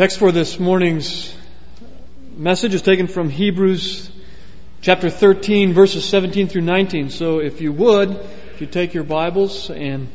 Text 0.00 0.18
for 0.18 0.32
this 0.32 0.58
morning's 0.58 1.36
message 2.34 2.72
is 2.72 2.80
taken 2.80 3.06
from 3.06 3.28
Hebrews 3.28 4.10
chapter 4.80 5.10
13, 5.10 5.74
verses 5.74 6.06
17 6.06 6.48
through 6.48 6.62
19. 6.62 7.10
So 7.10 7.40
if 7.40 7.60
you 7.60 7.70
would, 7.72 8.12
if 8.54 8.62
you 8.62 8.66
take 8.66 8.94
your 8.94 9.04
Bibles 9.04 9.68
and 9.68 10.08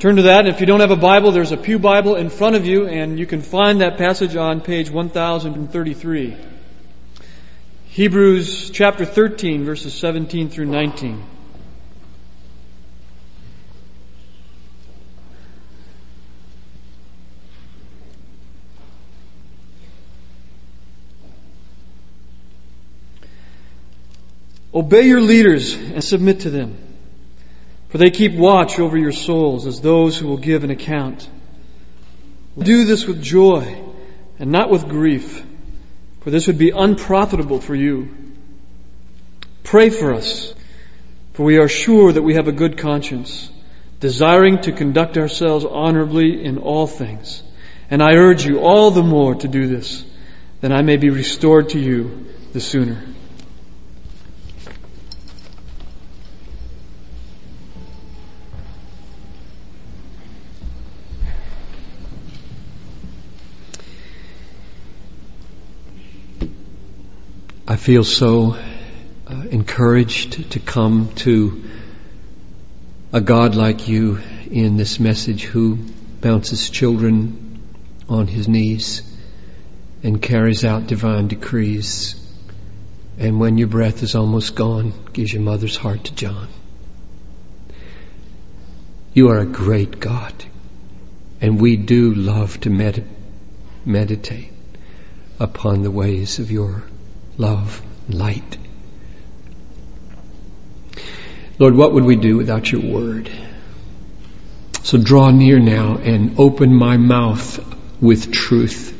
turn 0.00 0.16
to 0.16 0.22
that. 0.22 0.40
And 0.40 0.48
if 0.48 0.58
you 0.58 0.66
don't 0.66 0.80
have 0.80 0.90
a 0.90 0.96
Bible, 0.96 1.30
there's 1.30 1.52
a 1.52 1.56
Pew 1.56 1.78
Bible 1.78 2.16
in 2.16 2.30
front 2.30 2.56
of 2.56 2.66
you, 2.66 2.88
and 2.88 3.16
you 3.16 3.26
can 3.26 3.42
find 3.42 3.80
that 3.80 3.96
passage 3.96 4.34
on 4.34 4.60
page 4.60 4.90
1033. 4.90 6.36
Hebrews 7.90 8.70
chapter 8.70 9.04
13, 9.04 9.64
verses 9.64 9.94
17 9.94 10.48
through 10.48 10.66
19. 10.66 11.22
Obey 24.74 25.02
your 25.02 25.20
leaders 25.20 25.74
and 25.74 26.02
submit 26.02 26.40
to 26.40 26.50
them, 26.50 26.78
for 27.90 27.98
they 27.98 28.10
keep 28.10 28.34
watch 28.34 28.78
over 28.78 28.96
your 28.96 29.12
souls 29.12 29.66
as 29.66 29.80
those 29.80 30.16
who 30.16 30.26
will 30.28 30.38
give 30.38 30.64
an 30.64 30.70
account. 30.70 31.28
Do 32.58 32.84
this 32.86 33.06
with 33.06 33.22
joy 33.22 33.82
and 34.38 34.50
not 34.50 34.70
with 34.70 34.88
grief, 34.88 35.44
for 36.20 36.30
this 36.30 36.46
would 36.46 36.58
be 36.58 36.70
unprofitable 36.70 37.60
for 37.60 37.74
you. 37.74 38.14
Pray 39.62 39.90
for 39.90 40.14
us, 40.14 40.54
for 41.34 41.44
we 41.44 41.58
are 41.58 41.68
sure 41.68 42.12
that 42.12 42.22
we 42.22 42.34
have 42.34 42.48
a 42.48 42.52
good 42.52 42.78
conscience, 42.78 43.50
desiring 44.00 44.60
to 44.62 44.72
conduct 44.72 45.18
ourselves 45.18 45.64
honorably 45.64 46.44
in 46.44 46.58
all 46.58 46.86
things. 46.86 47.42
And 47.90 48.02
I 48.02 48.14
urge 48.14 48.46
you 48.46 48.60
all 48.60 48.90
the 48.90 49.02
more 49.02 49.34
to 49.34 49.48
do 49.48 49.66
this, 49.66 50.04
that 50.62 50.72
I 50.72 50.80
may 50.80 50.96
be 50.96 51.10
restored 51.10 51.70
to 51.70 51.78
you 51.78 52.26
the 52.52 52.60
sooner. 52.60 53.02
I 67.72 67.76
feel 67.76 68.04
so 68.04 68.52
uh, 68.52 69.44
encouraged 69.50 70.50
to 70.50 70.60
come 70.60 71.08
to 71.24 71.64
a 73.14 73.20
God 73.22 73.54
like 73.54 73.88
you 73.88 74.20
in 74.50 74.76
this 74.76 75.00
message 75.00 75.44
who 75.44 75.78
bounces 76.20 76.68
children 76.68 77.62
on 78.10 78.26
his 78.26 78.46
knees 78.46 79.00
and 80.02 80.20
carries 80.20 80.66
out 80.66 80.86
divine 80.86 81.28
decrees. 81.28 82.14
And 83.16 83.40
when 83.40 83.56
your 83.56 83.68
breath 83.68 84.02
is 84.02 84.14
almost 84.14 84.54
gone, 84.54 84.92
gives 85.14 85.32
your 85.32 85.40
mother's 85.40 85.78
heart 85.78 86.04
to 86.04 86.14
John. 86.14 86.48
You 89.14 89.30
are 89.30 89.38
a 89.38 89.46
great 89.46 89.98
God, 89.98 90.34
and 91.40 91.58
we 91.58 91.76
do 91.76 92.12
love 92.12 92.60
to 92.60 92.68
med- 92.68 93.08
meditate 93.86 94.52
upon 95.40 95.82
the 95.82 95.90
ways 95.90 96.38
of 96.38 96.50
your 96.50 96.82
love, 97.42 97.82
light. 98.08 98.56
Lord, 101.58 101.74
what 101.74 101.92
would 101.92 102.04
we 102.04 102.16
do 102.16 102.36
without 102.36 102.70
your 102.70 102.80
word? 102.80 103.30
So 104.84 104.96
draw 104.96 105.30
near 105.30 105.58
now 105.58 105.96
and 105.96 106.38
open 106.38 106.74
my 106.74 106.96
mouth 106.96 107.60
with 108.00 108.32
truth 108.32 108.90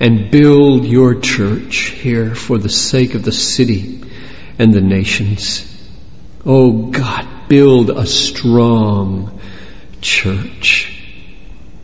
and 0.00 0.30
build 0.30 0.86
your 0.86 1.20
church 1.20 1.76
here 1.76 2.34
for 2.34 2.56
the 2.56 2.68
sake 2.68 3.14
of 3.14 3.24
the 3.24 3.32
city 3.32 4.02
and 4.58 4.72
the 4.72 4.80
nations. 4.80 5.66
Oh 6.46 6.90
God, 6.90 7.48
build 7.48 7.90
a 7.90 8.06
strong 8.06 9.40
church. 10.00 10.96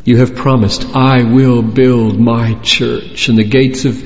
You 0.04 0.18
have 0.18 0.36
promised, 0.36 0.84
I 0.94 1.24
will 1.24 1.62
build 1.62 2.18
my 2.18 2.54
church 2.62 3.28
and 3.28 3.36
the 3.36 3.44
gates 3.44 3.84
of 3.84 4.00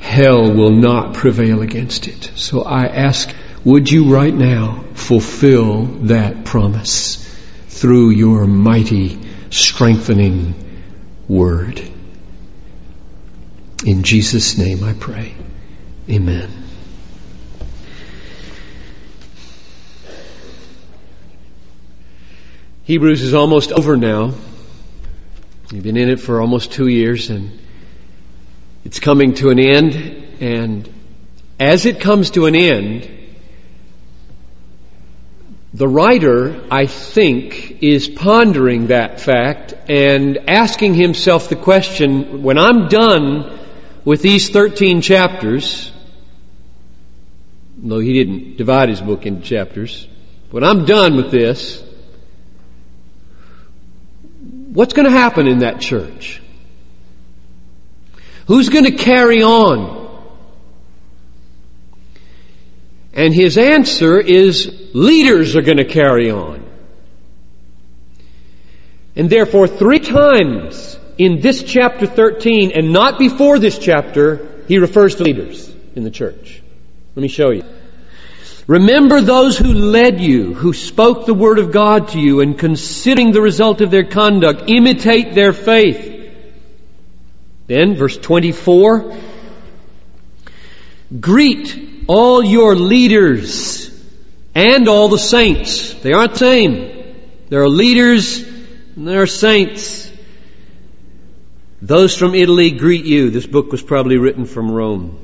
hell 0.00 0.52
will 0.52 0.72
not 0.72 1.14
prevail 1.14 1.62
against 1.62 2.08
it. 2.08 2.32
So 2.34 2.62
I 2.62 2.86
ask, 2.86 3.32
would 3.64 3.90
you 3.90 4.12
right 4.12 4.34
now 4.34 4.84
fulfill 4.94 5.84
that 5.84 6.44
promise 6.44 7.16
through 7.68 8.10
your 8.10 8.46
mighty, 8.46 9.20
strengthening 9.50 10.54
word? 11.28 11.80
In 13.84 14.02
Jesus' 14.02 14.58
name 14.58 14.82
I 14.82 14.94
pray. 14.94 15.34
Amen. 16.08 16.50
Hebrews 22.84 23.22
is 23.22 23.34
almost 23.34 23.70
over 23.70 23.96
now. 23.96 24.32
You've 25.70 25.84
been 25.84 25.96
in 25.96 26.08
it 26.08 26.18
for 26.18 26.40
almost 26.40 26.72
two 26.72 26.88
years 26.88 27.30
and 27.30 27.59
it's 28.84 29.00
coming 29.00 29.34
to 29.34 29.50
an 29.50 29.58
end, 29.58 29.94
and 30.40 30.92
as 31.58 31.86
it 31.86 32.00
comes 32.00 32.30
to 32.30 32.46
an 32.46 32.54
end, 32.54 33.08
the 35.72 35.86
writer, 35.86 36.64
I 36.70 36.86
think, 36.86 37.82
is 37.82 38.08
pondering 38.08 38.88
that 38.88 39.20
fact 39.20 39.74
and 39.88 40.48
asking 40.48 40.94
himself 40.94 41.48
the 41.48 41.56
question, 41.56 42.42
when 42.42 42.58
I'm 42.58 42.88
done 42.88 43.58
with 44.04 44.20
these 44.20 44.50
13 44.50 45.00
chapters, 45.00 45.92
though 47.76 48.00
he 48.00 48.12
didn't 48.12 48.56
divide 48.56 48.88
his 48.88 49.00
book 49.00 49.26
into 49.26 49.42
chapters, 49.42 50.08
when 50.50 50.64
I'm 50.64 50.86
done 50.86 51.16
with 51.16 51.30
this, 51.30 51.82
what's 54.72 54.92
going 54.94 55.06
to 55.06 55.12
happen 55.12 55.46
in 55.46 55.60
that 55.60 55.80
church? 55.80 56.42
Who's 58.50 58.68
going 58.68 58.84
to 58.84 58.90
carry 58.90 59.44
on? 59.44 60.26
And 63.12 63.32
his 63.32 63.56
answer 63.56 64.18
is 64.18 64.90
leaders 64.92 65.54
are 65.54 65.62
going 65.62 65.76
to 65.76 65.84
carry 65.84 66.32
on. 66.32 66.68
And 69.14 69.30
therefore, 69.30 69.68
three 69.68 70.00
times 70.00 70.98
in 71.16 71.40
this 71.40 71.62
chapter 71.62 72.06
13 72.06 72.72
and 72.74 72.92
not 72.92 73.20
before 73.20 73.60
this 73.60 73.78
chapter, 73.78 74.64
he 74.66 74.78
refers 74.78 75.14
to 75.14 75.22
leaders 75.22 75.72
in 75.94 76.02
the 76.02 76.10
church. 76.10 76.60
Let 77.14 77.22
me 77.22 77.28
show 77.28 77.50
you. 77.50 77.62
Remember 78.66 79.20
those 79.20 79.58
who 79.58 79.72
led 79.72 80.20
you, 80.20 80.54
who 80.54 80.72
spoke 80.72 81.24
the 81.24 81.34
word 81.34 81.60
of 81.60 81.70
God 81.70 82.08
to 82.08 82.18
you, 82.18 82.40
and 82.40 82.58
considering 82.58 83.30
the 83.30 83.42
result 83.42 83.80
of 83.80 83.92
their 83.92 84.06
conduct, 84.06 84.68
imitate 84.68 85.36
their 85.36 85.52
faith. 85.52 86.19
Then, 87.70 87.94
verse 87.94 88.16
24, 88.16 89.16
greet 91.20 92.04
all 92.08 92.42
your 92.42 92.74
leaders 92.74 93.88
and 94.56 94.88
all 94.88 95.08
the 95.08 95.20
saints. 95.20 95.94
They 95.94 96.12
aren't 96.12 96.32
the 96.32 96.38
same. 96.38 97.14
There 97.48 97.62
are 97.62 97.68
leaders 97.68 98.42
and 98.42 99.06
there 99.06 99.22
are 99.22 99.28
saints. 99.28 100.10
Those 101.80 102.16
from 102.16 102.34
Italy 102.34 102.72
greet 102.72 103.04
you. 103.04 103.30
This 103.30 103.46
book 103.46 103.70
was 103.70 103.84
probably 103.84 104.16
written 104.16 104.46
from 104.46 104.72
Rome. 104.72 105.16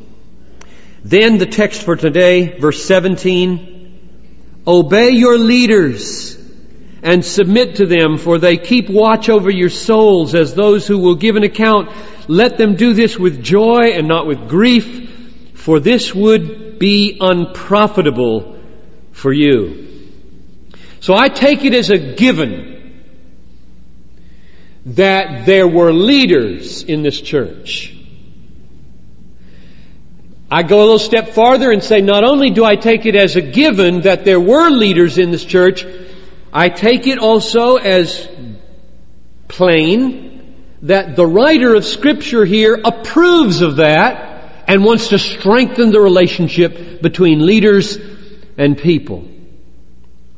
Then 1.02 1.38
the 1.38 1.46
text 1.46 1.82
for 1.82 1.96
today, 1.96 2.60
verse 2.60 2.84
17, 2.84 4.62
obey 4.68 5.10
your 5.10 5.36
leaders 5.36 6.35
and 7.06 7.24
submit 7.24 7.76
to 7.76 7.86
them 7.86 8.18
for 8.18 8.38
they 8.38 8.56
keep 8.56 8.90
watch 8.90 9.28
over 9.28 9.48
your 9.48 9.70
souls 9.70 10.34
as 10.34 10.54
those 10.54 10.86
who 10.86 10.98
will 10.98 11.14
give 11.14 11.36
an 11.36 11.44
account 11.44 11.88
let 12.28 12.58
them 12.58 12.74
do 12.74 12.92
this 12.92 13.18
with 13.18 13.42
joy 13.42 13.92
and 13.94 14.08
not 14.08 14.26
with 14.26 14.48
grief, 14.48 15.54
for 15.54 15.80
this 15.80 16.14
would 16.14 16.78
be 16.78 17.18
unprofitable 17.20 18.58
for 19.12 19.32
you. 19.32 20.12
So 21.00 21.14
I 21.14 21.28
take 21.28 21.64
it 21.64 21.74
as 21.74 21.90
a 21.90 21.98
given 21.98 22.74
that 24.86 25.46
there 25.46 25.68
were 25.68 25.92
leaders 25.92 26.82
in 26.82 27.02
this 27.02 27.20
church. 27.20 27.92
I 30.50 30.62
go 30.62 30.78
a 30.78 30.82
little 30.82 30.98
step 30.98 31.30
farther 31.30 31.72
and 31.72 31.82
say 31.82 32.00
not 32.00 32.24
only 32.24 32.50
do 32.50 32.64
I 32.64 32.76
take 32.76 33.04
it 33.04 33.16
as 33.16 33.34
a 33.36 33.40
given 33.40 34.02
that 34.02 34.24
there 34.24 34.40
were 34.40 34.70
leaders 34.70 35.18
in 35.18 35.32
this 35.32 35.44
church, 35.44 35.84
I 36.52 36.68
take 36.68 37.06
it 37.06 37.18
also 37.18 37.76
as 37.76 38.28
plain 39.48 40.54
that 40.82 41.16
the 41.16 41.26
writer 41.26 41.74
of 41.74 41.84
scripture 41.84 42.44
here 42.44 42.78
approves 42.82 43.60
of 43.62 43.76
that 43.76 44.64
and 44.68 44.84
wants 44.84 45.08
to 45.08 45.18
strengthen 45.18 45.90
the 45.90 46.00
relationship 46.00 47.00
between 47.00 47.44
leaders 47.44 47.98
and 48.58 48.76
people. 48.76 49.28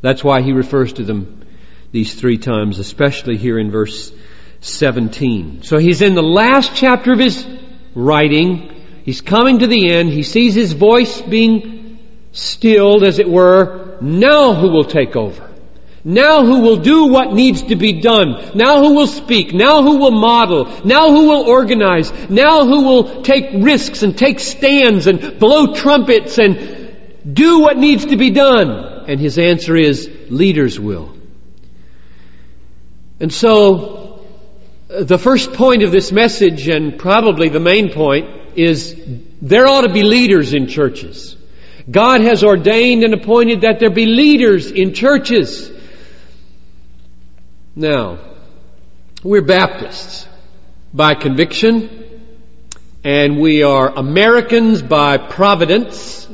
That's 0.01 0.23
why 0.23 0.43
he 0.43 0.53
refers 0.53 0.95
to 0.95 1.05
them 1.05 1.47
these 1.91 2.15
three 2.15 2.39
times, 2.39 2.79
especially 2.79 3.37
here 3.37 3.59
in 3.59 3.71
verse 3.71 4.13
17. 4.61 5.63
So 5.63 5.79
he's 5.79 6.03
in 6.03 6.15
the 6.15 6.23
last 6.23 6.75
chapter 6.75 7.13
of 7.13 7.19
his 7.19 7.47
writing. 7.95 9.03
He's 9.05 9.21
coming 9.21 9.61
to 9.61 9.67
the 9.67 9.91
end. 9.91 10.11
He 10.11 10.23
sees 10.23 10.55
his 10.55 10.73
voice 10.73 11.21
being 11.21 11.99
stilled, 12.33 13.05
as 13.05 13.19
it 13.19 13.29
were. 13.29 13.99
Now 14.01 14.55
who 14.55 14.69
will 14.69 14.85
take 14.85 15.17
over? 15.17 15.48
Now 16.09 16.43
who 16.43 16.61
will 16.61 16.79
do 16.79 17.09
what 17.09 17.35
needs 17.35 17.65
to 17.65 17.77
be 17.77 18.01
done? 18.01 18.53
Now 18.55 18.81
who 18.81 18.95
will 18.95 19.07
speak? 19.07 19.53
Now 19.53 19.83
who 19.83 19.99
will 19.99 20.11
model? 20.11 20.65
Now 20.83 21.11
who 21.11 21.29
will 21.29 21.43
organize? 21.43 22.11
Now 22.31 22.65
who 22.65 22.85
will 22.85 23.23
take 23.23 23.63
risks 23.63 24.03
and 24.03 24.17
take 24.17 24.41
stands 24.41 25.07
and 25.07 25.39
blow 25.39 25.75
trumpets 25.75 26.39
and 26.39 26.97
do 27.31 27.61
what 27.61 27.77
needs 27.77 28.07
to 28.07 28.17
be 28.17 28.31
done? 28.31 29.05
And 29.07 29.21
his 29.21 29.39
answer 29.39 29.77
is, 29.77 30.11
leaders 30.31 30.81
will. 30.81 31.15
And 33.21 33.31
so, 33.31 34.25
the 34.89 35.19
first 35.19 35.53
point 35.53 35.83
of 35.83 35.93
this 35.93 36.11
message, 36.11 36.69
and 36.69 36.99
probably 36.99 37.51
the 37.51 37.61
main 37.61 37.93
point, 37.93 38.57
is 38.57 38.97
there 39.43 39.67
ought 39.67 39.83
to 39.83 39.93
be 39.93 40.05
leaders 40.05 40.55
in 40.55 40.69
churches. 40.69 41.37
God 41.91 42.23
has 42.23 42.43
ordained 42.43 43.05
and 43.05 43.13
appointed 43.13 43.61
that 43.61 43.79
there 43.79 43.91
be 43.91 44.07
leaders 44.07 44.71
in 44.71 44.95
churches. 44.95 45.73
Now, 47.79 48.19
we're 49.23 49.41
Baptists 49.41 50.27
by 50.93 51.15
conviction, 51.15 51.89
and 53.05 53.41
we 53.41 53.63
are 53.63 53.89
Americans 53.97 54.83
by 54.83 55.17
providence. 55.17 56.27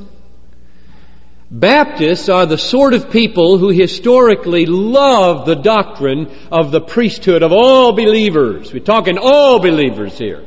Baptists 1.51 2.31
are 2.31 2.47
the 2.47 2.57
sort 2.57 2.95
of 2.95 3.11
people 3.11 3.59
who 3.59 3.69
historically 3.69 4.65
love 4.65 5.45
the 5.45 5.57
doctrine 5.57 6.35
of 6.51 6.71
the 6.71 6.81
priesthood 6.81 7.43
of 7.43 7.53
all 7.53 7.93
believers. 7.93 8.73
We're 8.73 8.83
talking 8.83 9.19
all 9.19 9.61
believers 9.61 10.17
here. 10.17 10.47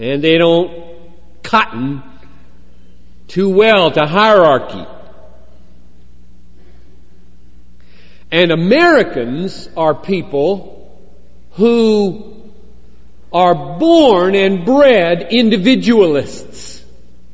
And 0.00 0.20
they 0.20 0.36
don't 0.36 0.98
cotton 1.44 2.02
too 3.28 3.50
well 3.50 3.92
to 3.92 4.04
hierarchy. 4.04 4.84
And 8.30 8.50
Americans 8.50 9.68
are 9.76 9.94
people 9.94 11.00
who 11.52 12.52
are 13.32 13.78
born 13.78 14.34
and 14.34 14.64
bred 14.64 15.28
individualists 15.30 16.84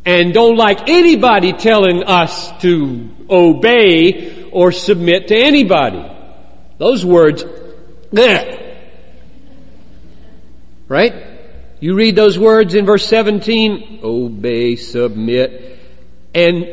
and 0.05 0.32
don't 0.32 0.56
like 0.56 0.88
anybody 0.88 1.52
telling 1.52 2.05
us 2.05 2.50
to 2.62 3.11
obey 3.29 4.44
or 4.50 4.70
submit 4.70 5.29
to 5.29 5.37
anybody. 5.37 6.05
Those 6.79 7.05
words, 7.05 7.44
bleh. 8.12 8.76
right? 10.88 11.14
You 11.81 11.94
read 11.94 12.17
those 12.17 12.38
words 12.38 12.75
in 12.75 12.87
verse 12.87 13.06
17, 13.06 14.00
obey, 14.02 14.76
submit, 14.76 15.79
and 16.35 16.67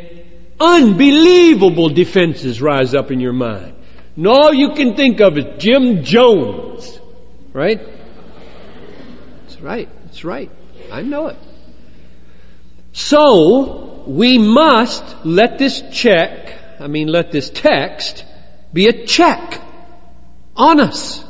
unbelievable 0.60 1.90
defenses 1.90 2.62
rise 2.62 2.94
up 2.94 3.12
in 3.12 3.20
your 3.20 3.34
mind. 3.34 3.76
And 4.22 4.28
all 4.28 4.54
you 4.54 4.74
can 4.76 4.96
think 4.96 5.20
of 5.20 5.36
is 5.36 5.46
Jim 5.58 6.04
Jones. 6.04 7.00
Right? 7.54 7.82
That's 9.42 9.60
right. 9.60 9.90
That's 10.06 10.24
right. 10.24 10.52
I 10.92 11.02
know 11.02 11.30
it. 11.30 11.40
So, 12.94 14.04
we 14.06 14.38
must 14.38 15.26
let 15.26 15.58
this 15.58 15.82
check, 15.92 16.54
I 16.80 16.86
mean 16.86 17.08
let 17.08 17.32
this 17.32 17.50
text, 17.50 18.24
be 18.72 18.90
a 18.90 19.08
check 19.08 19.60
on 20.56 20.80
us 20.80 21.26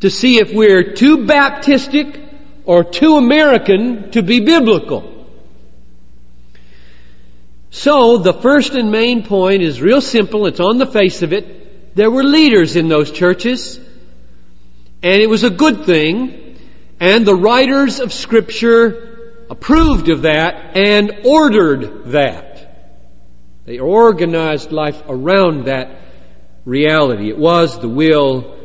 to 0.00 0.10
see 0.10 0.40
if 0.40 0.52
we're 0.52 0.94
too 0.94 1.18
Baptistic 1.18 2.20
or 2.64 2.82
too 2.82 3.16
American 3.16 4.10
to 4.10 4.24
be 4.24 4.40
biblical. 4.40 5.28
So, 7.70 8.18
the 8.18 8.34
first 8.34 8.74
and 8.74 8.90
main 8.90 9.24
point 9.24 9.62
is 9.62 9.80
real 9.80 10.00
simple. 10.00 10.46
It's 10.46 10.58
on 10.58 10.78
the 10.78 10.86
face 10.86 11.22
of 11.22 11.32
it. 11.32 11.60
There 11.94 12.10
were 12.10 12.24
leaders 12.24 12.76
in 12.76 12.88
those 12.88 13.10
churches, 13.10 13.78
and 15.02 15.22
it 15.22 15.28
was 15.28 15.44
a 15.44 15.50
good 15.50 15.84
thing, 15.84 16.58
and 16.98 17.26
the 17.26 17.34
writers 17.34 18.00
of 18.00 18.12
Scripture 18.12 19.44
approved 19.50 20.08
of 20.08 20.22
that 20.22 20.76
and 20.76 21.20
ordered 21.24 22.12
that. 22.12 22.48
They 23.66 23.78
organized 23.78 24.72
life 24.72 25.02
around 25.06 25.66
that 25.66 26.00
reality. 26.64 27.28
It 27.28 27.38
was 27.38 27.78
the 27.78 27.88
will 27.88 28.56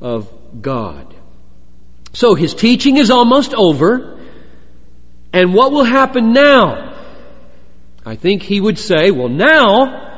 of 0.00 0.30
God. 0.60 1.14
So 2.12 2.34
his 2.34 2.54
teaching 2.54 2.96
is 2.96 3.10
almost 3.10 3.54
over, 3.54 4.20
and 5.32 5.54
what 5.54 5.72
will 5.72 5.84
happen 5.84 6.32
now? 6.32 6.94
I 8.06 8.16
think 8.16 8.42
he 8.42 8.60
would 8.60 8.78
say, 8.78 9.10
well 9.10 9.28
now, 9.28 10.13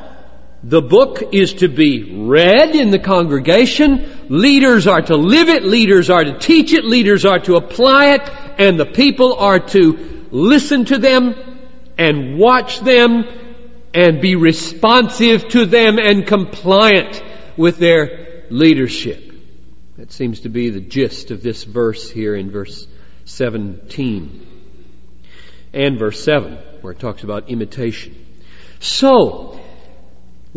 the 0.63 0.81
book 0.81 1.33
is 1.33 1.55
to 1.55 1.67
be 1.67 2.25
read 2.27 2.75
in 2.75 2.89
the 2.89 2.99
congregation. 2.99 4.27
Leaders 4.29 4.87
are 4.87 5.01
to 5.01 5.15
live 5.15 5.49
it. 5.49 5.63
Leaders 5.63 6.09
are 6.09 6.23
to 6.23 6.39
teach 6.39 6.73
it. 6.73 6.83
Leaders 6.83 7.25
are 7.25 7.39
to 7.39 7.55
apply 7.55 8.15
it. 8.15 8.21
And 8.57 8.79
the 8.79 8.85
people 8.85 9.35
are 9.35 9.59
to 9.59 10.27
listen 10.31 10.85
to 10.85 10.97
them 10.97 11.35
and 11.97 12.37
watch 12.37 12.79
them 12.79 13.23
and 13.93 14.21
be 14.21 14.35
responsive 14.35 15.47
to 15.49 15.65
them 15.65 15.99
and 15.99 16.25
compliant 16.25 17.21
with 17.55 17.77
their 17.77 18.45
leadership. 18.49 19.31
That 19.97 20.11
seems 20.11 20.41
to 20.41 20.49
be 20.49 20.69
the 20.69 20.81
gist 20.81 21.31
of 21.31 21.41
this 21.41 21.63
verse 21.63 22.09
here 22.09 22.35
in 22.35 22.51
verse 22.51 22.87
17 23.25 24.47
and 25.73 25.99
verse 25.99 26.23
7 26.23 26.57
where 26.81 26.93
it 26.93 26.99
talks 26.99 27.23
about 27.23 27.49
imitation. 27.49 28.25
So, 28.79 29.59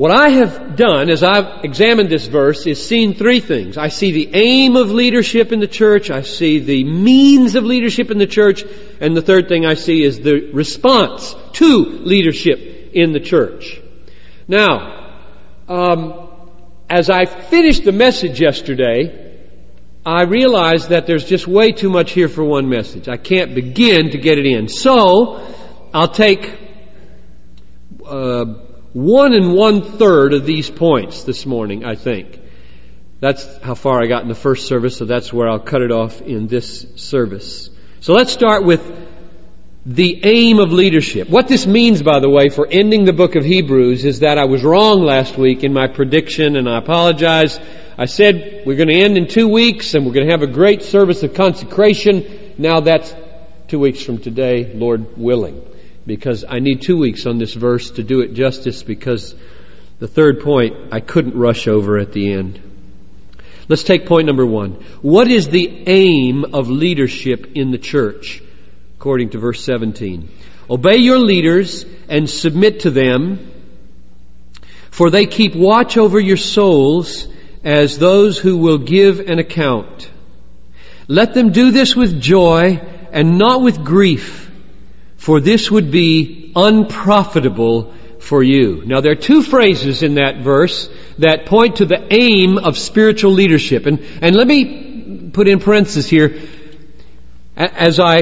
what 0.01 0.11
I 0.11 0.31
have 0.31 0.77
done 0.77 1.11
as 1.11 1.23
I've 1.23 1.63
examined 1.63 2.09
this 2.09 2.27
verse 2.27 2.67
is 2.67 2.83
seen 2.83 3.13
three 3.13 3.41
things. 3.41 3.77
I 3.77 3.89
see 3.89 4.13
the 4.13 4.31
aim 4.33 4.75
of 4.77 4.91
leadership 4.91 5.53
in 5.53 5.61
the 5.61 5.67
church, 5.67 6.11
I 6.11 6.23
see 6.23 6.59
the 6.61 6.85
means 6.85 7.55
of 7.55 7.65
leadership 7.65 8.11
in 8.11 8.17
the 8.17 8.27
church, 8.27 8.65
and 8.99 9.15
the 9.15 9.21
third 9.21 9.49
thing 9.49 9.67
I 9.67 9.75
see 9.75 10.03
is 10.03 10.19
the 10.19 10.53
response 10.53 11.37
to 11.53 11.85
leadership 11.85 12.93
in 12.95 13.13
the 13.13 13.21
church. 13.21 13.79
Now, 14.49 15.19
um, 15.69 16.31
as 16.89 17.11
I 17.11 17.27
finished 17.27 17.85
the 17.85 17.93
message 17.93 18.41
yesterday, 18.41 19.39
I 20.07 20.23
realized 20.23 20.89
that 20.89 21.07
there's 21.07 21.27
just 21.27 21.47
way 21.47 21.73
too 21.73 21.91
much 21.91 22.13
here 22.13 22.31
for 22.31 22.43
one 22.43 22.71
message. 22.71 23.07
I 23.07 23.19
can't 23.19 23.55
begin 23.55 24.13
to 24.13 24.19
get 24.19 24.39
it 24.39 24.47
in. 24.47 24.67
So, 24.69 25.47
I'll 25.93 26.09
take 26.09 26.59
uh, 28.07 28.70
one 28.93 29.35
and 29.35 29.55
one 29.55 29.83
third 29.83 30.35
of 30.35 30.45
these 30.45 30.69
points 30.69 31.23
this 31.25 31.47
morning, 31.47 31.85
I 31.85 31.95
think. 31.95 32.41
That's 33.21 33.59
how 33.59 33.75
far 33.75 34.03
I 34.03 34.07
got 34.07 34.23
in 34.23 34.29
the 34.29 34.35
first 34.35 34.67
service, 34.67 34.97
so 34.97 35.05
that's 35.05 35.33
where 35.33 35.49
I'll 35.49 35.61
cut 35.61 35.83
it 35.83 35.93
off 35.93 36.23
in 36.23 36.47
this 36.49 36.87
service. 36.97 37.71
So 38.01 38.15
let's 38.15 38.33
start 38.33 38.65
with 38.65 38.81
the 39.87 40.21
aim 40.25 40.59
of 40.59 40.73
leadership. 40.73 41.29
What 41.29 41.47
this 41.47 41.67
means, 41.67 42.03
by 42.03 42.21
the 42.21 42.31
way, 42.31 42.49
for 42.49 42.67
ending 42.67 43.05
the 43.05 43.13
book 43.13 43.37
of 43.37 43.45
Hebrews 43.45 44.05
is 44.05 44.21
that 44.21 44.39
I 44.39 44.47
was 44.47 44.65
wrong 44.65 45.03
last 45.03 45.37
week 45.37 45.63
in 45.65 45.73
my 45.73 45.87
prediction, 45.87 46.57
and 46.57 46.69
I 46.69 46.79
apologize. 46.79 47.61
I 47.97 48.07
said 48.07 48.63
we're 48.67 48.77
going 48.77 48.89
to 48.89 49.01
end 49.01 49.17
in 49.17 49.29
two 49.29 49.49
weeks, 49.49 49.95
and 49.95 50.05
we're 50.05 50.15
going 50.15 50.27
to 50.27 50.33
have 50.33 50.43
a 50.43 50.53
great 50.53 50.83
service 50.83 51.23
of 51.23 51.35
consecration. 51.35 52.55
Now 52.59 52.81
that's 52.81 53.15
two 53.69 53.79
weeks 53.79 54.03
from 54.03 54.19
today, 54.19 54.73
Lord 54.75 55.17
willing 55.17 55.70
because 56.11 56.45
I 56.45 56.59
need 56.59 56.83
two 56.83 56.99
weeks 56.99 57.25
on 57.25 57.39
this 57.39 57.55
verse 57.55 57.93
to 57.93 58.03
do 58.03 58.21
it 58.21 58.35
justice 58.35 58.83
because 58.83 59.33
the 60.01 60.09
third 60.09 60.41
point 60.41 60.75
I 60.91 60.99
couldn't 60.99 61.37
rush 61.37 61.69
over 61.69 61.99
at 61.99 62.13
the 62.13 62.33
end. 62.33 62.61
Let's 63.69 63.85
take 63.85 64.07
point 64.07 64.27
number 64.27 64.45
one. 64.45 64.73
What 65.03 65.31
is 65.31 65.49
the 65.49 65.85
aim 65.87 66.47
of 66.53 66.69
leadership 66.69 67.53
in 67.55 67.71
the 67.71 67.79
church? 67.79 68.43
According 68.97 69.31
to 69.31 69.39
verse 69.39 69.63
17. 69.63 70.29
Obey 70.69 70.97
your 70.97 71.21
leaders 71.21 71.87
and 72.09 72.29
submit 72.29 72.81
to 72.81 72.91
them, 72.91 73.49
for 74.91 75.11
they 75.11 75.27
keep 75.27 75.55
watch 75.55 75.97
over 75.97 76.19
your 76.19 76.37
souls 76.37 77.29
as 77.63 77.99
those 77.99 78.37
who 78.37 78.57
will 78.57 78.79
give 78.79 79.21
an 79.21 79.39
account. 79.39 80.11
Let 81.07 81.35
them 81.35 81.53
do 81.53 81.71
this 81.71 81.95
with 81.95 82.21
joy 82.21 82.81
and 83.13 83.39
not 83.39 83.63
with 83.63 83.85
grief 83.85 84.50
for 85.21 85.39
this 85.39 85.71
would 85.71 85.91
be 85.91 86.51
unprofitable 86.57 87.93
for 88.21 88.43
you. 88.43 88.83
Now 88.87 89.03
there 89.03 89.13
are 89.13 89.27
two 89.31 89.43
phrases 89.43 90.03
in 90.03 90.15
that 90.15 90.39
verse 90.39 90.89
that 91.19 91.45
point 91.45 91.77
to 91.77 91.85
the 91.85 92.07
aim 92.11 92.57
of 92.57 92.79
spiritual 92.79 93.33
leadership. 93.33 93.85
And, 93.85 94.01
and 94.23 94.35
let 94.35 94.47
me 94.47 95.29
put 95.31 95.47
in 95.47 95.61
parentheses 95.61 96.09
here. 96.09 96.41
As 97.55 98.01
I 98.01 98.21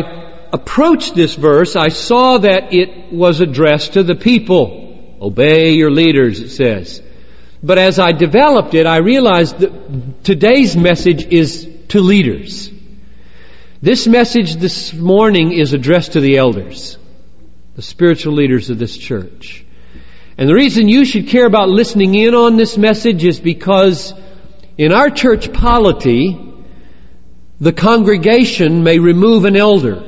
approached 0.52 1.14
this 1.14 1.36
verse, 1.36 1.76
I 1.76 1.86
saw 1.86 2.38
that 2.38 2.74
it 2.74 3.12
was 3.12 3.40
addressed 3.40 3.92
to 3.92 4.02
the 4.02 4.16
people. 4.16 5.16
Obey 5.22 5.74
your 5.74 5.92
leaders, 5.92 6.40
it 6.40 6.50
says. 6.50 7.00
But 7.62 7.78
as 7.78 8.00
I 8.00 8.10
developed 8.10 8.74
it, 8.74 8.86
I 8.86 8.96
realized 8.96 9.60
that 9.60 10.24
today's 10.24 10.76
message 10.76 11.26
is 11.26 11.68
to 11.90 12.00
leaders. 12.00 12.72
This 13.80 14.08
message 14.08 14.56
this 14.56 14.92
morning 14.92 15.52
is 15.52 15.72
addressed 15.72 16.14
to 16.14 16.20
the 16.20 16.38
elders, 16.38 16.98
the 17.76 17.82
spiritual 17.82 18.32
leaders 18.32 18.70
of 18.70 18.78
this 18.80 18.96
church. 18.96 19.64
And 20.36 20.48
the 20.48 20.54
reason 20.54 20.88
you 20.88 21.04
should 21.04 21.28
care 21.28 21.46
about 21.46 21.68
listening 21.68 22.16
in 22.16 22.34
on 22.34 22.56
this 22.56 22.76
message 22.76 23.24
is 23.24 23.38
because 23.38 24.12
in 24.76 24.92
our 24.92 25.10
church 25.10 25.52
polity, 25.52 26.40
the 27.60 27.72
congregation 27.72 28.82
may 28.82 28.98
remove 28.98 29.44
an 29.44 29.54
elder, 29.54 30.02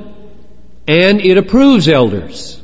and 0.89 1.21
it 1.21 1.39
approves 1.39 1.89
elders. 1.89 2.61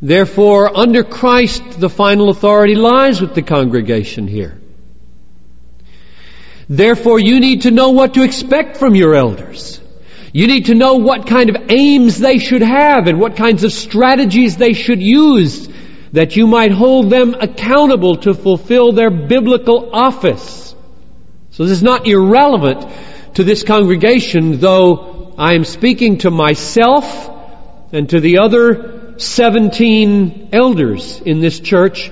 Therefore, 0.00 0.74
under 0.74 1.04
Christ, 1.04 1.78
the 1.78 1.90
final 1.90 2.30
authority 2.30 2.74
lies 2.74 3.20
with 3.20 3.34
the 3.34 3.42
congregation 3.42 4.26
here. 4.26 4.58
Therefore, 6.70 7.18
you 7.18 7.38
need 7.38 7.62
to 7.62 7.70
know 7.70 7.90
what 7.90 8.14
to 8.14 8.22
expect 8.22 8.78
from 8.78 8.94
your 8.94 9.14
elders. 9.14 9.79
You 10.32 10.46
need 10.46 10.66
to 10.66 10.74
know 10.74 10.94
what 10.94 11.26
kind 11.26 11.50
of 11.50 11.70
aims 11.70 12.18
they 12.18 12.38
should 12.38 12.62
have 12.62 13.08
and 13.08 13.18
what 13.18 13.36
kinds 13.36 13.64
of 13.64 13.72
strategies 13.72 14.56
they 14.56 14.74
should 14.74 15.02
use 15.02 15.68
that 16.12 16.36
you 16.36 16.46
might 16.46 16.70
hold 16.70 17.10
them 17.10 17.34
accountable 17.34 18.16
to 18.16 18.34
fulfill 18.34 18.92
their 18.92 19.10
biblical 19.10 19.90
office. 19.92 20.74
So 21.50 21.64
this 21.64 21.72
is 21.72 21.82
not 21.82 22.06
irrelevant 22.06 22.86
to 23.34 23.44
this 23.44 23.64
congregation, 23.64 24.58
though 24.58 25.34
I 25.36 25.54
am 25.54 25.64
speaking 25.64 26.18
to 26.18 26.30
myself 26.30 27.28
and 27.92 28.08
to 28.10 28.20
the 28.20 28.38
other 28.38 29.14
17 29.18 30.50
elders 30.52 31.20
in 31.20 31.40
this 31.40 31.58
church. 31.58 32.10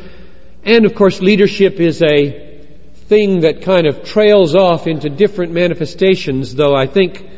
And 0.65 0.87
of 0.87 0.95
course, 0.95 1.21
leadership 1.21 1.81
is 1.81 2.03
a 2.03 2.67
thing 3.09 3.41
that 3.41 3.63
kind 3.63 3.87
of 3.87 4.03
trails 4.05 4.55
off 4.55 4.87
into 4.87 5.09
different 5.09 5.53
manifestations, 5.53 6.55
though 6.55 6.75
I 6.75 6.87
think 6.87 7.38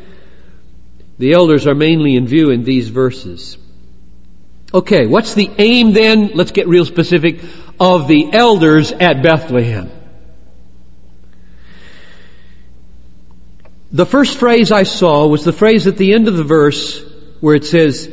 the 1.21 1.33
elders 1.33 1.67
are 1.67 1.75
mainly 1.75 2.15
in 2.15 2.25
view 2.25 2.49
in 2.49 2.63
these 2.63 2.89
verses. 2.89 3.55
Okay, 4.73 5.05
what's 5.05 5.35
the 5.35 5.51
aim 5.59 5.93
then? 5.93 6.31
Let's 6.33 6.49
get 6.49 6.67
real 6.67 6.83
specific 6.83 7.41
of 7.79 8.07
the 8.07 8.33
elders 8.33 8.91
at 8.91 9.21
Bethlehem. 9.21 9.91
The 13.91 14.07
first 14.07 14.39
phrase 14.39 14.71
I 14.71 14.81
saw 14.81 15.27
was 15.27 15.43
the 15.43 15.53
phrase 15.53 15.85
at 15.85 15.95
the 15.95 16.15
end 16.15 16.27
of 16.27 16.35
the 16.35 16.43
verse 16.43 17.05
where 17.39 17.53
it 17.53 17.65
says, 17.65 18.11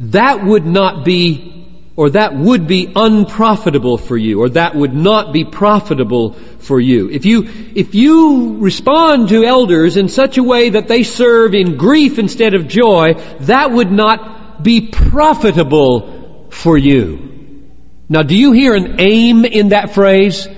that 0.00 0.44
would 0.44 0.66
not 0.66 1.04
be, 1.04 1.61
or 1.94 2.10
that 2.10 2.34
would 2.34 2.66
be 2.66 2.90
unprofitable 2.94 3.98
for 3.98 4.16
you, 4.16 4.40
or 4.40 4.48
that 4.50 4.74
would 4.74 4.94
not 4.94 5.32
be 5.32 5.44
profitable 5.44 6.32
for 6.32 6.80
you. 6.80 7.10
If 7.10 7.26
you, 7.26 7.48
if 7.74 7.94
you 7.94 8.58
respond 8.58 9.28
to 9.28 9.44
elders 9.44 9.96
in 9.98 10.08
such 10.08 10.38
a 10.38 10.42
way 10.42 10.70
that 10.70 10.88
they 10.88 11.02
serve 11.02 11.54
in 11.54 11.76
grief 11.76 12.18
instead 12.18 12.54
of 12.54 12.66
joy, 12.66 13.14
that 13.40 13.70
would 13.72 13.92
not 13.92 14.62
be 14.62 14.88
profitable 14.88 16.48
for 16.50 16.78
you. 16.78 17.68
Now 18.08 18.22
do 18.22 18.36
you 18.36 18.52
hear 18.52 18.74
an 18.74 19.00
aim 19.00 19.44
in 19.44 19.70
that 19.70 19.94
phrase 19.94 20.48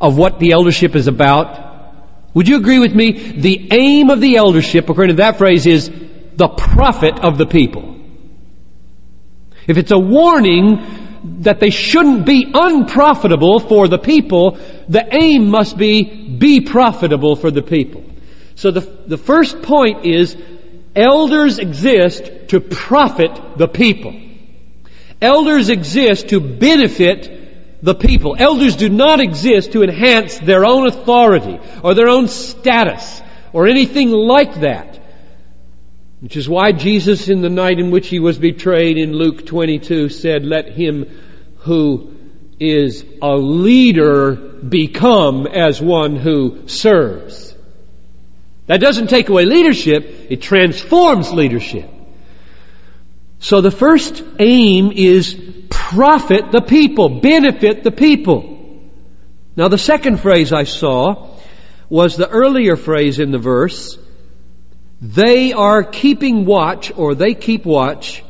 of 0.00 0.16
what 0.16 0.38
the 0.38 0.52
eldership 0.52 0.94
is 0.94 1.08
about? 1.08 1.62
Would 2.34 2.48
you 2.48 2.56
agree 2.56 2.78
with 2.78 2.94
me? 2.94 3.12
The 3.12 3.68
aim 3.72 4.10
of 4.10 4.20
the 4.20 4.36
eldership, 4.36 4.88
according 4.88 5.16
to 5.16 5.22
that 5.22 5.38
phrase, 5.38 5.66
is 5.66 5.88
the 6.36 6.48
profit 6.48 7.20
of 7.20 7.38
the 7.38 7.46
people. 7.46 7.93
If 9.66 9.78
it's 9.78 9.92
a 9.92 9.98
warning 9.98 11.40
that 11.40 11.60
they 11.60 11.70
shouldn't 11.70 12.26
be 12.26 12.50
unprofitable 12.52 13.60
for 13.60 13.88
the 13.88 13.98
people, 13.98 14.58
the 14.88 15.06
aim 15.14 15.48
must 15.48 15.78
be 15.78 16.28
be 16.36 16.60
profitable 16.60 17.36
for 17.36 17.50
the 17.50 17.62
people. 17.62 18.04
So 18.56 18.70
the, 18.70 18.80
the 18.80 19.16
first 19.16 19.62
point 19.62 20.04
is 20.04 20.36
elders 20.94 21.58
exist 21.58 22.48
to 22.48 22.60
profit 22.60 23.56
the 23.56 23.68
people. 23.68 24.14
Elders 25.20 25.70
exist 25.70 26.28
to 26.28 26.40
benefit 26.40 27.82
the 27.82 27.94
people. 27.94 28.36
Elders 28.38 28.76
do 28.76 28.88
not 28.88 29.20
exist 29.20 29.72
to 29.72 29.82
enhance 29.82 30.38
their 30.38 30.64
own 30.64 30.86
authority 30.86 31.58
or 31.82 31.94
their 31.94 32.08
own 32.08 32.28
status 32.28 33.22
or 33.52 33.66
anything 33.66 34.10
like 34.10 34.60
that. 34.60 35.00
Which 36.24 36.38
is 36.38 36.48
why 36.48 36.72
Jesus 36.72 37.28
in 37.28 37.42
the 37.42 37.50
night 37.50 37.78
in 37.78 37.90
which 37.90 38.08
he 38.08 38.18
was 38.18 38.38
betrayed 38.38 38.96
in 38.96 39.12
Luke 39.12 39.44
22 39.44 40.08
said, 40.08 40.46
let 40.46 40.70
him 40.70 41.04
who 41.58 42.16
is 42.58 43.04
a 43.20 43.36
leader 43.36 44.34
become 44.34 45.46
as 45.46 45.82
one 45.82 46.16
who 46.16 46.66
serves. 46.66 47.54
That 48.68 48.80
doesn't 48.80 49.08
take 49.08 49.28
away 49.28 49.44
leadership, 49.44 50.30
it 50.30 50.40
transforms 50.40 51.30
leadership. 51.30 51.90
So 53.40 53.60
the 53.60 53.70
first 53.70 54.22
aim 54.38 54.92
is 54.92 55.38
profit 55.68 56.52
the 56.52 56.62
people, 56.62 57.20
benefit 57.20 57.84
the 57.84 57.92
people. 57.92 58.80
Now 59.56 59.68
the 59.68 59.76
second 59.76 60.20
phrase 60.20 60.54
I 60.54 60.64
saw 60.64 61.36
was 61.90 62.16
the 62.16 62.30
earlier 62.30 62.76
phrase 62.76 63.18
in 63.18 63.30
the 63.30 63.38
verse, 63.38 63.98
they 65.00 65.52
are 65.52 65.82
keeping 65.82 66.44
watch 66.44 66.92
or 66.96 67.14
they 67.14 67.34
keep 67.34 67.64
watch 67.64 68.22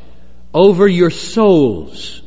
over 0.52 0.86
your 0.86 1.10
souls 1.10 2.22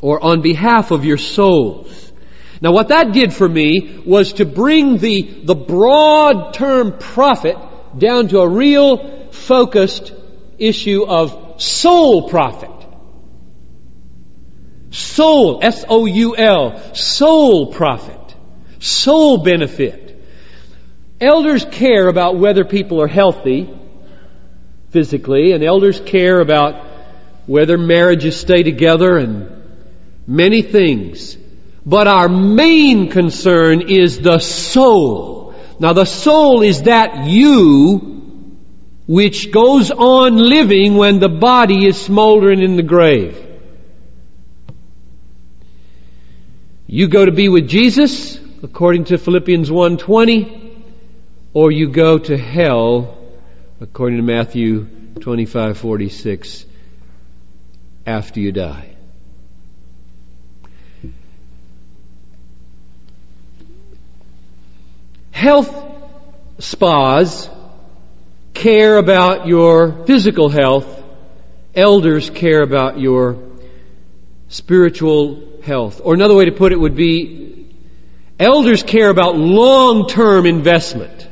or 0.00 0.22
on 0.22 0.42
behalf 0.42 0.90
of 0.90 1.04
your 1.04 1.16
souls. 1.18 2.12
Now 2.60 2.72
what 2.72 2.88
that 2.88 3.12
did 3.12 3.32
for 3.32 3.48
me 3.48 4.02
was 4.06 4.34
to 4.34 4.44
bring 4.44 4.98
the, 4.98 5.22
the 5.44 5.54
broad 5.54 6.54
term 6.54 6.98
profit 6.98 7.56
down 7.98 8.28
to 8.28 8.40
a 8.40 8.48
real 8.48 9.30
focused 9.32 10.12
issue 10.58 11.04
of 11.04 11.60
soul 11.60 12.28
profit. 12.28 12.70
Soul, 14.90 15.58
S-O-U-L, 15.62 16.94
soul 16.94 17.72
profit, 17.72 18.34
soul 18.78 19.38
benefit. 19.38 20.03
Elders 21.20 21.64
care 21.64 22.08
about 22.08 22.36
whether 22.36 22.64
people 22.64 23.00
are 23.00 23.08
healthy 23.08 23.72
physically, 24.90 25.52
and 25.52 25.64
elders 25.64 26.00
care 26.00 26.40
about 26.40 26.86
whether 27.46 27.76
marriages 27.76 28.36
stay 28.36 28.62
together 28.62 29.18
and 29.18 29.50
many 30.26 30.62
things. 30.62 31.36
But 31.84 32.06
our 32.06 32.28
main 32.28 33.10
concern 33.10 33.90
is 33.90 34.20
the 34.20 34.38
soul. 34.38 35.54
Now 35.78 35.92
the 35.92 36.04
soul 36.04 36.62
is 36.62 36.82
that 36.82 37.26
you 37.26 38.12
which 39.06 39.52
goes 39.52 39.90
on 39.90 40.36
living 40.36 40.96
when 40.96 41.18
the 41.18 41.28
body 41.28 41.86
is 41.86 42.00
smoldering 42.00 42.62
in 42.62 42.76
the 42.76 42.82
grave. 42.82 43.38
You 46.86 47.08
go 47.08 47.24
to 47.24 47.32
be 47.32 47.48
with 47.48 47.68
Jesus, 47.68 48.38
according 48.62 49.04
to 49.06 49.18
Philippians 49.18 49.68
1.20, 49.68 50.63
or 51.54 51.70
you 51.70 51.88
go 51.88 52.18
to 52.18 52.36
hell, 52.36 53.16
according 53.80 54.18
to 54.18 54.24
Matthew 54.24 54.86
25.46, 55.14 56.66
after 58.06 58.40
you 58.40 58.50
die. 58.50 58.90
Health 65.30 65.72
spas 66.58 67.48
care 68.52 68.96
about 68.96 69.46
your 69.46 70.04
physical 70.06 70.48
health. 70.48 71.02
Elders 71.74 72.30
care 72.30 72.62
about 72.62 72.98
your 72.98 73.38
spiritual 74.48 75.60
health. 75.62 76.00
Or 76.02 76.14
another 76.14 76.34
way 76.34 76.46
to 76.46 76.52
put 76.52 76.72
it 76.72 76.80
would 76.80 76.96
be, 76.96 77.68
elders 78.40 78.82
care 78.82 79.08
about 79.08 79.36
long-term 79.36 80.46
investment. 80.46 81.28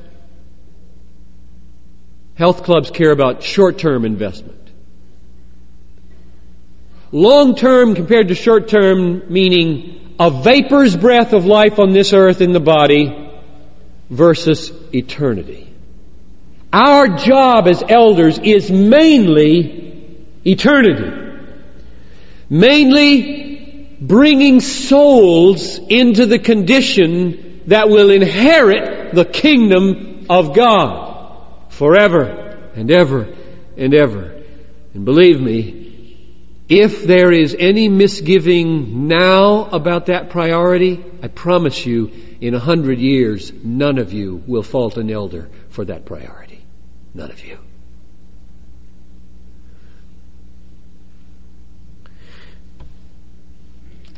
Health 2.34 2.62
clubs 2.64 2.90
care 2.90 3.10
about 3.10 3.42
short-term 3.42 4.04
investment. 4.04 4.58
Long-term 7.10 7.94
compared 7.94 8.28
to 8.28 8.34
short-term 8.34 9.24
meaning 9.28 10.16
a 10.18 10.30
vapor's 10.30 10.96
breath 10.96 11.34
of 11.34 11.44
life 11.44 11.78
on 11.78 11.92
this 11.92 12.14
earth 12.14 12.40
in 12.40 12.52
the 12.52 12.60
body 12.60 13.30
versus 14.08 14.72
eternity. 14.94 15.68
Our 16.72 17.08
job 17.08 17.68
as 17.68 17.82
elders 17.86 18.38
is 18.38 18.70
mainly 18.70 20.26
eternity. 20.46 21.44
Mainly 22.48 23.88
bringing 24.00 24.60
souls 24.60 25.78
into 25.78 26.24
the 26.24 26.38
condition 26.38 27.62
that 27.66 27.90
will 27.90 28.10
inherit 28.10 29.14
the 29.14 29.26
kingdom 29.26 30.26
of 30.30 30.54
God 30.54 31.01
forever 31.72 32.22
and 32.74 32.90
ever 32.90 33.28
and 33.76 33.94
ever. 33.94 34.42
And 34.94 35.04
believe 35.04 35.40
me, 35.40 35.82
If 36.72 37.04
there 37.04 37.30
is 37.30 37.54
any 37.58 37.90
misgiving 37.90 39.06
now 39.06 39.64
about 39.64 40.06
that 40.06 40.30
priority, 40.30 41.04
I 41.22 41.28
promise 41.28 41.84
you, 41.84 42.10
in 42.40 42.54
a 42.54 42.58
hundred 42.58 42.98
years, 42.98 43.52
none 43.52 43.98
of 43.98 44.14
you 44.14 44.42
will 44.46 44.62
fault 44.62 44.96
an 44.96 45.10
elder 45.10 45.50
for 45.68 45.84
that 45.84 46.06
priority. 46.06 46.64
None 47.12 47.30
of 47.30 47.44
you. 47.44 47.58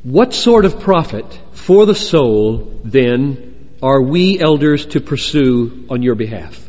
What 0.05 0.33
sort 0.33 0.65
of 0.65 0.79
profit 0.79 1.27
for 1.55 1.87
the 1.87 1.95
soul, 1.97 2.81
then, 2.85 3.71
are 3.83 4.01
we 4.01 4.39
elders 4.39 4.87
to 4.95 5.01
pursue 5.01 5.87
on 5.91 6.03
your 6.03 6.15
behalf? 6.15 6.64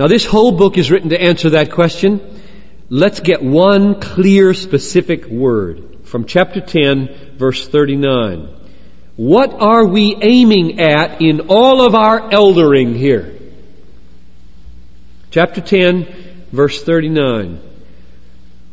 Now 0.00 0.06
this 0.06 0.24
whole 0.24 0.52
book 0.52 0.78
is 0.78 0.90
written 0.90 1.10
to 1.10 1.20
answer 1.20 1.50
that 1.50 1.72
question. 1.72 2.40
Let's 2.88 3.20
get 3.20 3.42
one 3.42 4.00
clear, 4.00 4.54
specific 4.54 5.26
word 5.26 5.98
from 6.04 6.24
chapter 6.24 6.62
10, 6.62 7.36
verse 7.36 7.68
39. 7.68 8.48
What 9.16 9.52
are 9.52 9.84
we 9.84 10.16
aiming 10.18 10.80
at 10.80 11.20
in 11.20 11.48
all 11.50 11.82
of 11.84 11.94
our 11.94 12.32
eldering 12.32 12.94
here? 12.94 13.38
Chapter 15.32 15.60
10, 15.60 16.46
verse 16.50 16.82
39. 16.82 17.60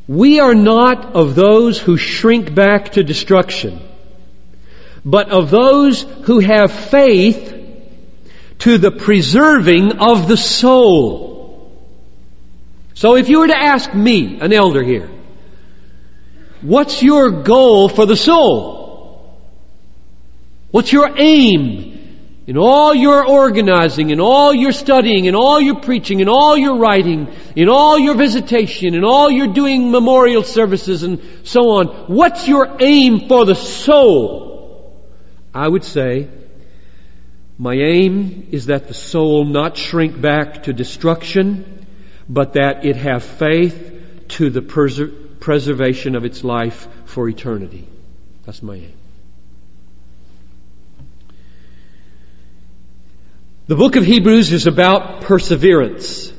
We 0.08 0.40
are 0.40 0.56
not 0.56 1.14
of 1.14 1.36
those 1.36 1.78
who 1.78 1.98
shrink 1.98 2.56
back 2.56 2.94
to 2.94 3.04
destruction, 3.04 3.82
but 5.04 5.30
of 5.30 5.50
those 5.50 6.04
who 6.04 6.40
have 6.40 6.72
faith 6.72 7.57
to 8.60 8.78
the 8.78 8.92
preserving 8.92 10.00
of 10.00 10.28
the 10.28 10.38
soul. 10.38 11.38
So 12.94 13.16
if 13.16 13.30
you 13.30 13.40
were 13.40 13.48
to 13.48 13.58
ask 13.58 13.94
me, 13.94 14.40
an 14.40 14.52
elder 14.52 14.84
here, 14.84 15.10
what's 16.62 17.04
your 17.04 17.44
goal 17.44 17.90
for 17.90 18.06
the 18.06 18.16
soul? 18.16 19.38
What's 20.72 20.92
your 20.92 21.10
aim 21.18 21.98
in 22.48 22.58
all 22.58 22.96
your 22.96 23.28
organizing, 23.28 24.10
in 24.10 24.22
all 24.22 24.54
your 24.54 24.72
studying, 24.72 25.26
in 25.26 25.36
all 25.36 25.60
your 25.60 25.82
preaching, 25.82 26.22
in 26.22 26.30
all 26.30 26.58
your 26.58 26.78
writing, 26.78 27.28
in 27.58 27.68
all 27.68 28.00
your 28.00 28.16
visitation, 28.16 28.96
in 28.96 29.04
all 29.04 29.30
your 29.30 29.48
doing 29.48 29.92
memorial 29.92 30.44
services 30.44 31.04
and 31.04 31.22
so 31.44 31.72
on, 31.72 31.88
what's 32.08 32.48
your 32.48 32.78
aim 32.80 33.28
for 33.28 33.46
the 33.46 33.54
soul? 33.54 35.06
I 35.54 35.68
would 35.68 35.84
say, 35.84 36.30
my 37.58 37.74
aim 37.74 38.50
is 38.52 38.68
that 38.68 38.88
the 38.88 38.94
soul 38.94 39.46
not 39.46 39.78
shrink 39.78 40.20
back 40.20 40.64
to 40.64 40.74
destruction, 40.74 41.88
but 42.30 42.54
that 42.54 42.86
it 42.86 42.96
have 42.98 43.24
faith 43.24 44.26
to 44.30 44.50
the 44.50 44.62
preser- 44.62 45.40
preservation 45.40 46.16
of 46.16 46.24
its 46.24 46.44
life 46.44 46.88
for 47.06 47.28
eternity. 47.28 47.88
That's 48.46 48.62
my 48.62 48.76
aim. 48.76 48.94
The 53.66 53.76
book 53.76 53.96
of 53.96 54.06
Hebrews 54.06 54.54
is 54.54 54.68
about 54.68 55.22
perseverance. 55.22 56.32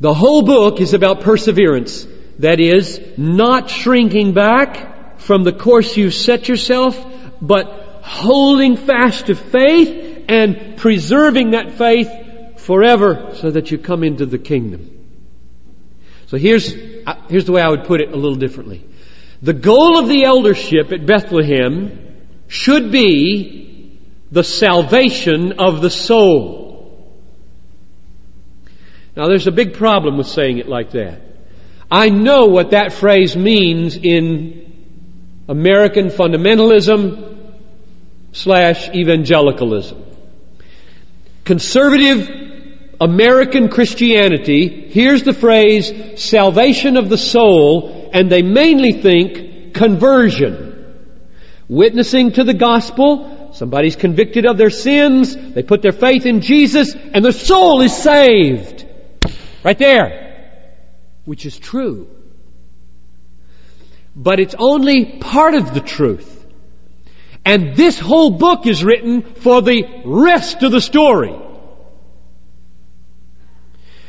The 0.00 0.14
whole 0.14 0.42
book 0.42 0.80
is 0.80 0.94
about 0.94 1.20
perseverance. 1.20 2.06
That 2.38 2.60
is, 2.60 3.00
not 3.18 3.68
shrinking 3.68 4.32
back 4.32 5.20
from 5.20 5.44
the 5.44 5.52
course 5.52 5.96
you've 5.96 6.14
set 6.14 6.48
yourself, 6.48 7.04
but 7.42 7.81
holding 8.02 8.76
fast 8.76 9.26
to 9.26 9.34
faith 9.34 10.24
and 10.28 10.76
preserving 10.76 11.52
that 11.52 11.72
faith 11.72 12.60
forever 12.60 13.34
so 13.34 13.50
that 13.50 13.70
you 13.70 13.78
come 13.78 14.02
into 14.04 14.26
the 14.26 14.38
kingdom. 14.38 14.88
So 16.26 16.36
here's, 16.36 16.74
uh, 16.74 17.14
here's 17.28 17.44
the 17.44 17.52
way 17.52 17.62
I 17.62 17.68
would 17.68 17.84
put 17.84 18.00
it 18.00 18.12
a 18.12 18.16
little 18.16 18.36
differently. 18.36 18.84
The 19.40 19.52
goal 19.52 19.98
of 19.98 20.08
the 20.08 20.24
eldership 20.24 20.92
at 20.92 21.06
Bethlehem 21.06 22.26
should 22.48 22.90
be 22.90 23.98
the 24.30 24.44
salvation 24.44 25.54
of 25.58 25.80
the 25.80 25.90
soul. 25.90 27.18
Now 29.16 29.26
there's 29.26 29.46
a 29.46 29.52
big 29.52 29.74
problem 29.74 30.16
with 30.16 30.26
saying 30.26 30.58
it 30.58 30.68
like 30.68 30.92
that. 30.92 31.20
I 31.90 32.08
know 32.08 32.46
what 32.46 32.70
that 32.70 32.92
phrase 32.92 33.36
means 33.36 33.96
in 33.96 34.62
American 35.48 36.08
fundamentalism 36.08 37.31
slash 38.32 38.88
evangelicalism. 38.90 40.04
Conservative 41.44 42.28
American 43.00 43.68
Christianity 43.68 44.88
hears 44.88 45.22
the 45.22 45.32
phrase 45.32 46.22
salvation 46.22 46.96
of 46.96 47.08
the 47.08 47.18
soul 47.18 48.10
and 48.12 48.30
they 48.30 48.42
mainly 48.42 48.92
think 48.92 49.74
conversion. 49.74 50.70
Witnessing 51.68 52.32
to 52.32 52.44
the 52.44 52.54
gospel, 52.54 53.32
Somebody's 53.52 53.96
convicted 53.96 54.46
of 54.46 54.56
their 54.56 54.70
sins, 54.70 55.36
they 55.36 55.62
put 55.62 55.82
their 55.82 55.92
faith 55.92 56.24
in 56.24 56.40
Jesus, 56.40 56.94
and 56.94 57.22
their 57.24 57.32
soul 57.32 57.82
is 57.82 57.94
saved. 57.94 58.86
Right 59.62 59.78
there. 59.78 60.70
Which 61.26 61.44
is 61.44 61.58
true. 61.58 62.08
But 64.16 64.40
it's 64.40 64.54
only 64.58 65.18
part 65.20 65.54
of 65.54 65.74
the 65.74 65.80
truth. 65.80 66.41
And 67.44 67.76
this 67.76 67.98
whole 67.98 68.30
book 68.30 68.66
is 68.66 68.84
written 68.84 69.22
for 69.22 69.62
the 69.62 69.84
rest 70.04 70.62
of 70.62 70.70
the 70.70 70.80
story. 70.80 71.34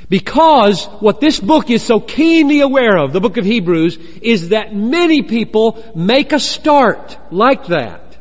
Because 0.09 0.85
what 0.85 1.19
this 1.19 1.39
book 1.39 1.71
is 1.71 1.81
so 1.81 1.99
keenly 1.99 2.59
aware 2.59 2.97
of, 2.97 3.13
the 3.13 3.21
book 3.21 3.37
of 3.37 3.45
Hebrews, 3.45 3.97
is 4.21 4.49
that 4.49 4.75
many 4.75 5.23
people 5.23 5.83
make 5.95 6.33
a 6.33 6.39
start 6.39 7.17
like 7.31 7.67
that. 7.67 8.15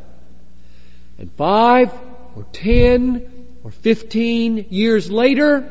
And 1.18 1.30
five 1.32 1.92
or 2.34 2.44
ten 2.52 3.46
or 3.62 3.70
fifteen 3.70 4.66
years 4.70 5.10
later, 5.10 5.70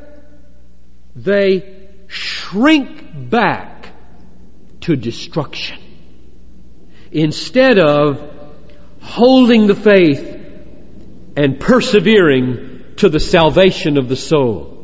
they 1.16 1.88
shrink 2.08 3.30
back 3.30 3.88
to 4.82 4.96
destruction. 4.96 5.80
Instead 7.12 7.80
of 7.80 8.41
holding 9.02 9.68
the 9.68 9.76
faith 9.76 10.28
and 11.36 11.60
persevering 11.60 12.96
to 12.98 13.10
the 13.10 13.20
salvation 13.20 13.98
of 13.98 14.08
the 14.08 14.16
soul. 14.16 14.78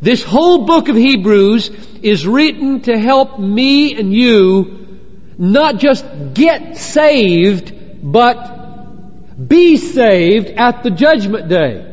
This 0.00 0.22
whole 0.22 0.64
book 0.64 0.88
of 0.88 0.96
Hebrews 0.96 1.70
is 2.02 2.26
written 2.26 2.82
to 2.82 2.98
help 2.98 3.38
me 3.38 3.94
and 3.98 4.12
you 4.12 5.00
not 5.38 5.78
just 5.78 6.04
get 6.34 6.76
saved, 6.76 7.72
but 8.02 9.48
be 9.48 9.76
saved 9.76 10.48
at 10.48 10.82
the 10.82 10.90
judgment 10.90 11.48
day. 11.48 11.90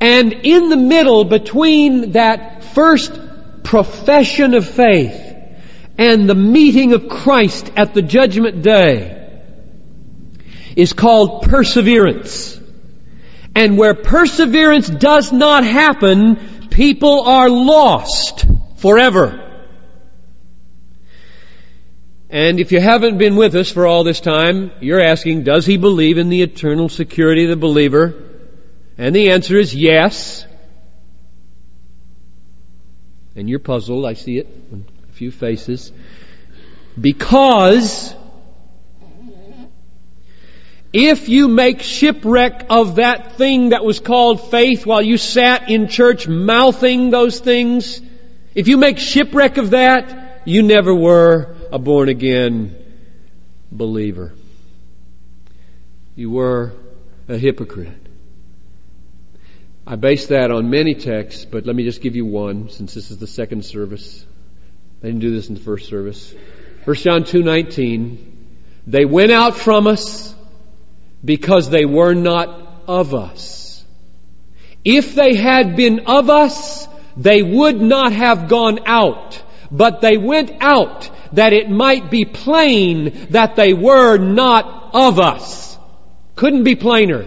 And 0.00 0.32
in 0.32 0.68
the 0.68 0.76
middle 0.76 1.24
between 1.24 2.12
that 2.12 2.64
first 2.64 3.18
profession 3.62 4.54
of 4.54 4.68
faith 4.68 5.18
and 5.96 6.28
the 6.28 6.34
meeting 6.34 6.92
of 6.92 7.08
Christ 7.08 7.70
at 7.76 7.94
the 7.94 8.02
judgment 8.02 8.62
day 8.62 9.19
is 10.76 10.92
called 10.92 11.42
perseverance. 11.42 12.58
And 13.54 13.76
where 13.76 13.94
perseverance 13.94 14.88
does 14.88 15.32
not 15.32 15.64
happen, 15.64 16.68
people 16.70 17.22
are 17.22 17.48
lost 17.48 18.44
forever. 18.76 19.46
And 22.30 22.60
if 22.60 22.70
you 22.70 22.80
haven't 22.80 23.18
been 23.18 23.34
with 23.34 23.56
us 23.56 23.70
for 23.70 23.88
all 23.88 24.04
this 24.04 24.20
time, 24.20 24.70
you're 24.80 25.00
asking, 25.00 25.42
does 25.42 25.66
he 25.66 25.76
believe 25.76 26.16
in 26.16 26.28
the 26.28 26.42
eternal 26.42 26.88
security 26.88 27.44
of 27.44 27.50
the 27.50 27.56
believer? 27.56 28.14
And 28.96 29.14
the 29.16 29.30
answer 29.30 29.58
is 29.58 29.74
yes. 29.74 30.46
And 33.34 33.50
you're 33.50 33.58
puzzled, 33.58 34.06
I 34.06 34.14
see 34.14 34.38
it 34.38 34.46
on 34.72 34.84
a 35.08 35.12
few 35.12 35.32
faces. 35.32 35.90
Because 37.00 38.14
if 40.92 41.28
you 41.28 41.48
make 41.48 41.82
shipwreck 41.82 42.66
of 42.68 42.96
that 42.96 43.36
thing 43.36 43.68
that 43.68 43.84
was 43.84 44.00
called 44.00 44.50
faith 44.50 44.84
while 44.84 45.02
you 45.02 45.16
sat 45.16 45.70
in 45.70 45.88
church 45.88 46.26
mouthing 46.26 47.10
those 47.10 47.38
things, 47.38 48.00
if 48.54 48.66
you 48.66 48.76
make 48.76 48.98
shipwreck 48.98 49.56
of 49.56 49.70
that, 49.70 50.42
you 50.44 50.62
never 50.62 50.92
were 50.92 51.54
a 51.70 51.78
born 51.78 52.08
again 52.08 52.76
believer. 53.70 54.32
You 56.16 56.30
were 56.30 56.72
a 57.28 57.38
hypocrite. 57.38 58.08
I 59.86 59.96
base 59.96 60.26
that 60.26 60.50
on 60.50 60.70
many 60.70 60.94
texts, 60.94 61.44
but 61.44 61.66
let 61.66 61.74
me 61.74 61.84
just 61.84 62.02
give 62.02 62.16
you 62.16 62.26
one 62.26 62.68
since 62.68 62.94
this 62.94 63.10
is 63.10 63.18
the 63.18 63.26
second 63.26 63.64
service. 63.64 64.24
I 65.02 65.06
didn't 65.06 65.20
do 65.20 65.34
this 65.34 65.48
in 65.48 65.54
the 65.54 65.60
first 65.60 65.88
service. 65.88 66.34
1 66.84 66.96
John 66.96 67.22
2:19 67.22 68.18
They 68.86 69.04
went 69.04 69.30
out 69.30 69.56
from 69.56 69.86
us 69.86 70.34
because 71.24 71.70
they 71.70 71.84
were 71.84 72.14
not 72.14 72.84
of 72.86 73.14
us. 73.14 73.84
If 74.84 75.14
they 75.14 75.34
had 75.34 75.76
been 75.76 76.00
of 76.06 76.30
us, 76.30 76.88
they 77.16 77.42
would 77.42 77.80
not 77.80 78.12
have 78.12 78.48
gone 78.48 78.80
out, 78.86 79.42
but 79.70 80.00
they 80.00 80.16
went 80.16 80.52
out 80.60 81.10
that 81.34 81.52
it 81.52 81.70
might 81.70 82.10
be 82.10 82.24
plain 82.24 83.26
that 83.30 83.56
they 83.56 83.72
were 83.72 84.16
not 84.16 84.90
of 84.94 85.18
us. 85.20 85.78
Couldn't 86.34 86.64
be 86.64 86.74
plainer. 86.74 87.26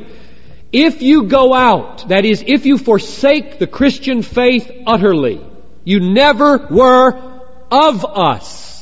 If 0.71 1.03
you 1.03 1.27
go 1.27 1.53
out, 1.53 2.09
that 2.09 2.25
is, 2.25 2.43
if 2.45 2.65
you 2.65 2.79
forsake 2.79 3.59
the 3.59 3.67
Christian 3.67 4.23
faith 4.23 4.71
utterly, 4.87 5.39
you 5.83 5.99
never 5.99 6.57
were 6.71 7.11
of 7.71 8.05
us. 8.05 8.72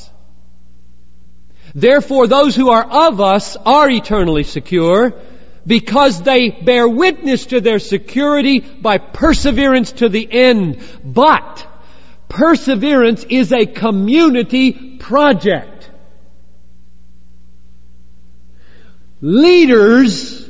Therefore, 1.74 2.26
those 2.26 2.54
who 2.54 2.70
are 2.70 2.84
of 2.84 3.20
us 3.20 3.56
are 3.56 3.90
eternally 3.90 4.44
secure 4.44 5.14
because 5.66 6.22
they 6.22 6.50
bear 6.50 6.88
witness 6.88 7.46
to 7.46 7.60
their 7.60 7.78
security 7.78 8.60
by 8.60 8.98
perseverance 8.98 9.92
to 9.92 10.08
the 10.08 10.28
end. 10.30 10.82
But 11.04 11.66
perseverance 12.28 13.24
is 13.24 13.52
a 13.52 13.66
community 13.66 14.96
project. 14.98 15.90
Leaders 19.20 20.48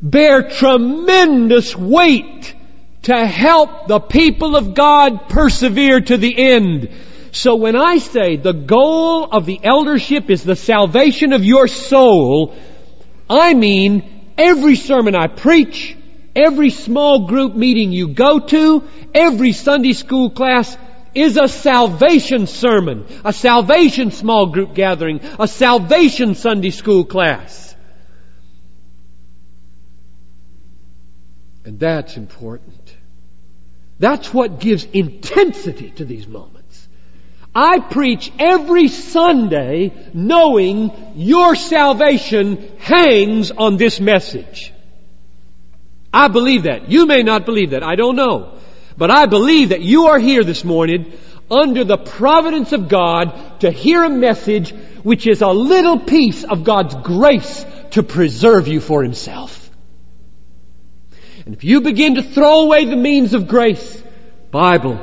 bear 0.00 0.48
tremendous 0.48 1.76
weight 1.76 2.54
to 3.02 3.26
help 3.26 3.86
the 3.86 4.00
people 4.00 4.56
of 4.56 4.74
God 4.74 5.28
persevere 5.28 6.00
to 6.00 6.16
the 6.16 6.34
end. 6.36 6.88
So 7.34 7.56
when 7.56 7.74
I 7.74 7.98
say 7.98 8.36
the 8.36 8.52
goal 8.52 9.24
of 9.24 9.44
the 9.44 9.58
eldership 9.60 10.30
is 10.30 10.44
the 10.44 10.54
salvation 10.54 11.32
of 11.32 11.44
your 11.44 11.66
soul, 11.66 12.54
I 13.28 13.54
mean 13.54 14.34
every 14.38 14.76
sermon 14.76 15.16
I 15.16 15.26
preach, 15.26 15.96
every 16.36 16.70
small 16.70 17.26
group 17.26 17.56
meeting 17.56 17.90
you 17.90 18.14
go 18.14 18.38
to, 18.38 18.88
every 19.12 19.50
Sunday 19.50 19.94
school 19.94 20.30
class 20.30 20.78
is 21.12 21.36
a 21.36 21.48
salvation 21.48 22.46
sermon, 22.46 23.04
a 23.24 23.32
salvation 23.32 24.12
small 24.12 24.46
group 24.46 24.72
gathering, 24.72 25.18
a 25.40 25.48
salvation 25.48 26.36
Sunday 26.36 26.70
school 26.70 27.04
class. 27.04 27.74
And 31.64 31.80
that's 31.80 32.16
important. 32.16 32.94
That's 33.98 34.32
what 34.32 34.60
gives 34.60 34.84
intensity 34.84 35.90
to 35.96 36.04
these 36.04 36.28
moments. 36.28 36.53
I 37.54 37.78
preach 37.78 38.32
every 38.38 38.88
Sunday 38.88 39.92
knowing 40.12 41.12
your 41.14 41.54
salvation 41.54 42.78
hangs 42.78 43.52
on 43.52 43.76
this 43.76 44.00
message. 44.00 44.72
I 46.12 46.28
believe 46.28 46.64
that. 46.64 46.90
You 46.90 47.06
may 47.06 47.22
not 47.22 47.46
believe 47.46 47.70
that. 47.70 47.84
I 47.84 47.94
don't 47.94 48.16
know. 48.16 48.58
But 48.96 49.10
I 49.10 49.26
believe 49.26 49.68
that 49.68 49.82
you 49.82 50.06
are 50.06 50.18
here 50.18 50.42
this 50.42 50.64
morning 50.64 51.12
under 51.50 51.84
the 51.84 51.98
providence 51.98 52.72
of 52.72 52.88
God 52.88 53.60
to 53.60 53.70
hear 53.70 54.02
a 54.02 54.10
message 54.10 54.72
which 55.02 55.26
is 55.26 55.42
a 55.42 55.48
little 55.48 55.98
piece 55.98 56.44
of 56.44 56.64
God's 56.64 56.94
grace 56.94 57.64
to 57.90 58.02
preserve 58.02 58.66
you 58.66 58.80
for 58.80 59.02
Himself. 59.02 59.70
And 61.44 61.54
if 61.54 61.62
you 61.62 61.82
begin 61.82 62.14
to 62.14 62.22
throw 62.22 62.62
away 62.62 62.86
the 62.86 62.96
means 62.96 63.34
of 63.34 63.46
grace, 63.46 64.02
Bible, 64.50 64.98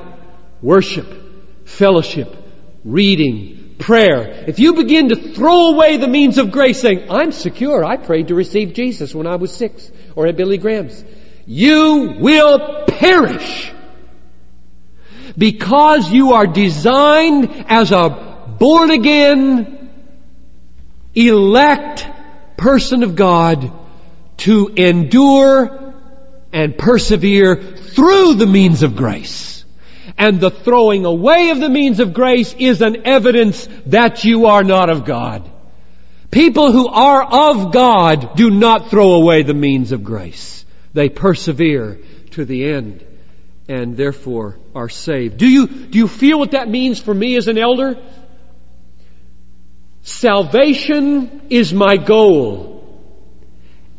worship, 0.62 1.68
fellowship, 1.68 2.36
reading, 2.84 3.76
prayer, 3.80 4.46
if 4.48 4.60
you 4.60 4.74
begin 4.74 5.10
to 5.10 5.34
throw 5.34 5.74
away 5.74 5.98
the 5.98 6.08
means 6.08 6.38
of 6.38 6.52
grace 6.52 6.82
saying, 6.82 7.10
I'm 7.10 7.32
secure, 7.32 7.84
I 7.84 7.98
prayed 7.98 8.30
to 8.30 8.36
receive 8.36 8.74
Jesus 8.74 9.14
when 9.14 9.28
I 9.28 9.36
was 9.36 9.54
six, 9.54 9.92
or 10.16 10.28
at 10.28 10.38
Billy 10.38 10.58
Graham's, 10.58 11.04
you 11.46 12.16
will 12.20 12.86
perish. 12.86 13.72
Because 15.38 16.12
you 16.12 16.34
are 16.34 16.48
designed 16.48 17.66
as 17.68 17.92
a 17.92 18.56
born 18.60 18.92
again, 18.92 19.90
elect 21.16 22.08
person 22.58 23.04
of 23.04 23.16
God 23.16 23.72
to 24.38 24.68
endure 24.76 25.94
and 26.54 26.78
persevere 26.78 27.56
through 27.56 28.36
the 28.36 28.46
means 28.46 28.84
of 28.84 28.96
grace. 28.96 29.61
And 30.18 30.40
the 30.40 30.52
throwing 30.52 31.06
away 31.06 31.50
of 31.50 31.60
the 31.60 31.70
means 31.70 32.00
of 32.00 32.14
grace 32.14 32.54
is 32.58 32.82
an 32.82 33.06
evidence 33.06 33.68
that 33.88 34.24
you 34.24 34.46
are 34.48 34.64
not 34.64 34.90
of 34.90 35.06
God. 35.06 35.50
People 36.30 36.72
who 36.72 36.88
are 36.88 37.24
of 37.24 37.74
God 37.74 38.36
do 38.36 38.50
not 38.50 38.90
throw 38.90 39.14
away 39.14 39.44
the 39.44 39.54
means 39.54 39.92
of 39.92 40.04
grace. 40.04 40.66
They 40.94 41.10
persevere 41.10 42.00
to 42.32 42.46
the 42.46 42.66
end 42.72 43.06
and 43.68 43.96
therefore 43.96 44.58
are 44.76 44.90
saved. 44.90 45.38
Do 45.38 45.48
you, 45.48 45.68
do 45.68 45.98
you 45.98 46.08
feel 46.08 46.40
what 46.40 46.52
that 46.52 46.70
means 46.70 47.00
for 47.00 47.14
me 47.14 47.36
as 47.38 47.48
an 47.48 47.58
elder? 47.58 47.98
Salvation 50.04 51.48
is 51.50 51.74
my 51.74 51.98
goal. 51.98 52.82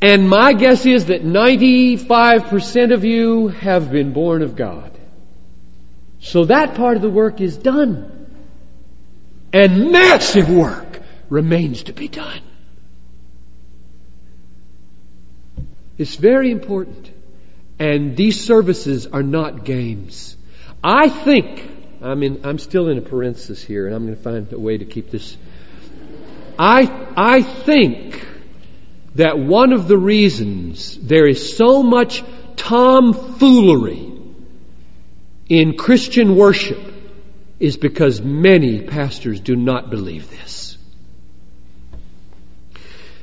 And 0.01 0.29
my 0.29 0.53
guess 0.53 0.85
is 0.85 1.07
that 1.07 1.23
95% 1.23 2.93
of 2.93 3.05
you 3.05 3.49
have 3.49 3.91
been 3.91 4.13
born 4.13 4.43
of 4.43 4.57
God. 4.57 4.92
So 6.23 6.45
that 6.45 6.77
part 6.77 6.97
of 6.97 7.03
the 7.03 7.11
work 7.11 7.41
is 7.41 7.57
done. 7.57 8.31
And 9.53 9.91
massive 9.91 10.49
work 10.49 11.01
remains 11.29 11.83
to 11.85 11.93
be 11.93 12.07
done. 12.07 12.41
It's 15.99 16.15
very 16.15 16.53
important. 16.53 17.11
And 17.79 18.17
these 18.17 18.43
services 18.43 19.09
are 19.09 19.25
not 19.25 19.65
games. 19.65 20.37
I 20.83 21.09
think, 21.09 21.69
I 22.01 22.15
mean, 22.15 22.43
I'm 22.45 22.59
still 22.59 22.89
in 22.89 22.99
a 22.99 23.03
parenthesis 23.03 23.61
here, 23.61 23.87
and 23.87 23.95
I'm 23.95 24.07
going 24.07 24.17
to 24.17 24.23
find 24.23 24.53
a 24.53 24.61
way 24.61 24.79
to 24.79 24.85
keep 24.85 25.11
this. 25.11 25.37
I, 26.57 27.09
I 27.17 27.43
think 27.43 28.25
that 29.17 29.39
one 29.39 29.73
of 29.73 29.89
the 29.89 29.99
reasons 29.99 30.97
there 30.99 31.27
is 31.27 31.57
so 31.57 31.83
much 31.83 32.23
tomfoolery 32.55 34.12
in 35.49 35.77
Christian 35.77 36.37
worship 36.37 36.81
is 37.59 37.77
because 37.77 38.21
many 38.21 38.81
pastors 38.83 39.41
do 39.41 39.55
not 39.55 39.91
believe 39.91 40.31
this. 40.31 40.77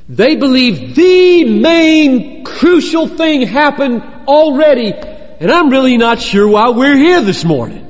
They 0.07 0.35
believe 0.35 0.95
the 0.95 1.45
main 1.45 2.43
crucial 2.43 3.07
thing 3.07 3.43
happened 3.43 4.01
already, 4.27 4.91
and 4.93 5.51
I'm 5.51 5.69
really 5.69 5.97
not 5.97 6.19
sure 6.19 6.47
why 6.47 6.69
we're 6.69 6.97
here 6.97 7.21
this 7.21 7.45
morning. 7.45 7.85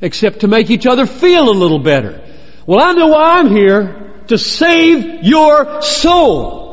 Except 0.00 0.40
to 0.40 0.48
make 0.48 0.70
each 0.70 0.86
other 0.86 1.06
feel 1.06 1.48
a 1.48 1.50
little 1.50 1.80
better. 1.80 2.24
Well, 2.66 2.80
I 2.80 2.92
know 2.92 3.08
why 3.08 3.38
I'm 3.38 3.50
here. 3.50 4.24
To 4.28 4.38
save 4.38 5.24
your 5.24 5.82
soul. 5.82 6.68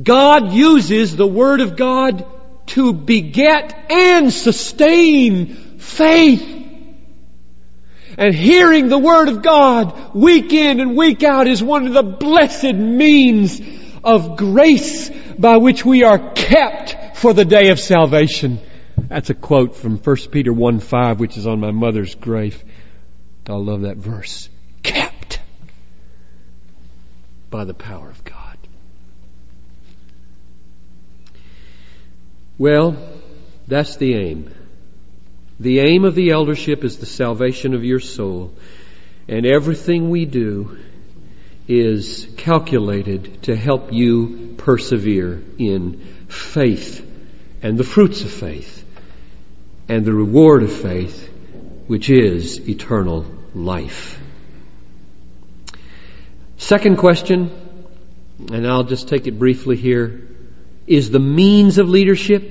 God 0.00 0.52
uses 0.52 1.16
the 1.16 1.26
Word 1.26 1.60
of 1.60 1.76
God 1.76 2.24
to 2.66 2.92
beget 2.92 3.90
and 3.90 4.32
sustain 4.32 5.78
faith. 5.78 6.60
And 8.18 8.34
hearing 8.34 8.88
the 8.88 8.98
Word 8.98 9.28
of 9.28 9.42
God 9.42 10.14
week 10.14 10.52
in 10.52 10.80
and 10.80 10.96
week 10.96 11.22
out 11.22 11.46
is 11.46 11.62
one 11.62 11.86
of 11.86 11.94
the 11.94 12.02
blessed 12.02 12.74
means 12.74 13.60
of 14.04 14.36
grace 14.36 15.10
by 15.38 15.56
which 15.56 15.84
we 15.84 16.04
are 16.04 16.32
kept 16.34 17.16
for 17.16 17.32
the 17.32 17.44
day 17.44 17.70
of 17.70 17.80
salvation. 17.80 18.60
That's 18.96 19.30
a 19.30 19.34
quote 19.34 19.76
from 19.76 19.98
1 19.98 20.16
Peter 20.30 20.52
1 20.52 20.80
5, 20.80 21.20
which 21.20 21.36
is 21.36 21.46
on 21.46 21.60
my 21.60 21.70
mother's 21.70 22.14
grave. 22.14 22.62
I 23.48 23.54
love 23.54 23.82
that 23.82 23.96
verse. 23.96 24.48
Kept 24.82 25.40
by 27.50 27.64
the 27.64 27.74
power 27.74 28.08
of 28.08 28.24
God. 28.24 28.31
Well, 32.62 32.96
that's 33.66 33.96
the 33.96 34.14
aim. 34.14 34.54
The 35.58 35.80
aim 35.80 36.04
of 36.04 36.14
the 36.14 36.30
eldership 36.30 36.84
is 36.84 36.98
the 36.98 37.06
salvation 37.06 37.74
of 37.74 37.84
your 37.84 37.98
soul. 37.98 38.52
And 39.26 39.44
everything 39.44 40.10
we 40.10 40.26
do 40.26 40.78
is 41.66 42.28
calculated 42.36 43.42
to 43.42 43.56
help 43.56 43.92
you 43.92 44.54
persevere 44.58 45.42
in 45.58 46.06
faith 46.28 47.04
and 47.62 47.76
the 47.76 47.82
fruits 47.82 48.22
of 48.22 48.30
faith 48.30 48.84
and 49.88 50.04
the 50.04 50.14
reward 50.14 50.62
of 50.62 50.72
faith, 50.72 51.28
which 51.88 52.10
is 52.10 52.68
eternal 52.68 53.26
life. 53.56 54.20
Second 56.58 56.98
question, 56.98 57.50
and 58.52 58.64
I'll 58.68 58.84
just 58.84 59.08
take 59.08 59.26
it 59.26 59.36
briefly 59.36 59.74
here, 59.74 60.28
is 60.86 61.10
the 61.10 61.18
means 61.18 61.78
of 61.78 61.88
leadership. 61.88 62.42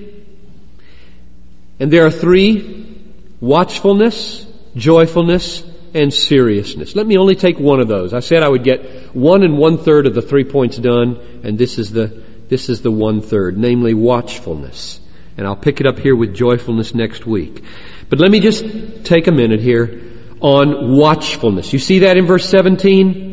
And 1.80 1.91
there 1.91 2.06
are 2.06 2.12
three 2.12 2.98
watchfulness, 3.39 4.46
joyfulness, 4.76 5.63
and 5.94 6.13
seriousness. 6.13 6.96
Let 6.96 7.06
me 7.06 7.17
only 7.17 7.36
take 7.36 7.60
one 7.60 7.80
of 7.80 7.88
those. 7.88 8.13
I 8.13 8.20
said 8.20 8.44
I 8.44 8.50
would 8.50 8.63
get 8.63 9.15
one 9.15 9.44
and 9.44 9.58
one 9.58 9.78
third 9.78 10.08
of 10.08 10.13
the 10.13 10.22
three 10.22 10.44
points 10.44 10.78
done, 10.78 11.41
and 11.44 11.58
this 11.58 11.78
is 11.78 11.91
the, 11.91 12.24
this 12.48 12.70
is 12.70 12.82
the 12.82 12.91
one 12.91 13.22
third, 13.22 13.58
namely 13.58 13.94
watchfulness. 13.94 15.00
And 15.38 15.48
I'll 15.48 15.56
pick 15.56 15.82
it 15.82 15.88
up 15.88 16.00
here 16.00 16.15
with 16.15 16.36
joyfulness 16.36 16.94
next 16.94 17.26
week. 17.26 17.63
But 18.10 18.20
let 18.20 18.32
me 18.32 18.39
just 18.39 19.06
take 19.06 19.28
a 19.28 19.32
minute 19.32 19.60
here 19.60 20.02
on 20.39 20.98
watchfulness. 20.98 21.74
You 21.74 21.80
see 21.80 22.00
that 22.00 22.17
in 22.17 22.26
verse 22.26 22.48
17? 22.50 23.31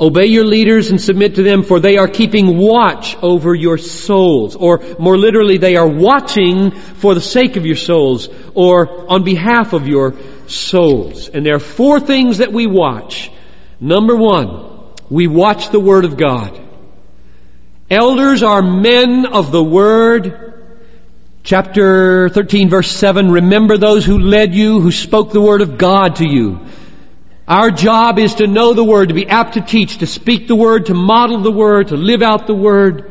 Obey 0.00 0.26
your 0.26 0.44
leaders 0.44 0.90
and 0.90 1.00
submit 1.00 1.34
to 1.34 1.42
them 1.42 1.64
for 1.64 1.80
they 1.80 1.96
are 1.96 2.06
keeping 2.06 2.56
watch 2.56 3.16
over 3.20 3.52
your 3.52 3.78
souls. 3.78 4.54
Or 4.54 4.80
more 4.98 5.18
literally, 5.18 5.58
they 5.58 5.74
are 5.74 5.88
watching 5.88 6.70
for 6.70 7.14
the 7.14 7.20
sake 7.20 7.56
of 7.56 7.66
your 7.66 7.76
souls 7.76 8.28
or 8.54 9.10
on 9.10 9.24
behalf 9.24 9.72
of 9.72 9.88
your 9.88 10.14
souls. 10.46 11.28
And 11.28 11.44
there 11.44 11.56
are 11.56 11.60
four 11.60 11.98
things 11.98 12.38
that 12.38 12.52
we 12.52 12.68
watch. 12.68 13.30
Number 13.80 14.14
one, 14.14 14.92
we 15.10 15.26
watch 15.26 15.70
the 15.70 15.80
Word 15.80 16.04
of 16.04 16.16
God. 16.16 16.60
Elders 17.90 18.44
are 18.44 18.62
men 18.62 19.26
of 19.26 19.50
the 19.50 19.64
Word. 19.64 20.54
Chapter 21.42 22.28
13 22.28 22.68
verse 22.68 22.90
7, 22.90 23.32
remember 23.32 23.78
those 23.78 24.04
who 24.04 24.18
led 24.18 24.54
you, 24.54 24.80
who 24.80 24.92
spoke 24.92 25.32
the 25.32 25.40
Word 25.40 25.62
of 25.62 25.76
God 25.76 26.16
to 26.16 26.28
you. 26.28 26.66
Our 27.48 27.70
job 27.70 28.18
is 28.18 28.34
to 28.36 28.46
know 28.46 28.74
the 28.74 28.84
Word, 28.84 29.08
to 29.08 29.14
be 29.14 29.26
apt 29.26 29.54
to 29.54 29.62
teach, 29.62 29.98
to 29.98 30.06
speak 30.06 30.48
the 30.48 30.54
Word, 30.54 30.86
to 30.86 30.94
model 30.94 31.40
the 31.40 31.50
Word, 31.50 31.88
to 31.88 31.96
live 31.96 32.20
out 32.20 32.46
the 32.46 32.54
Word, 32.54 33.10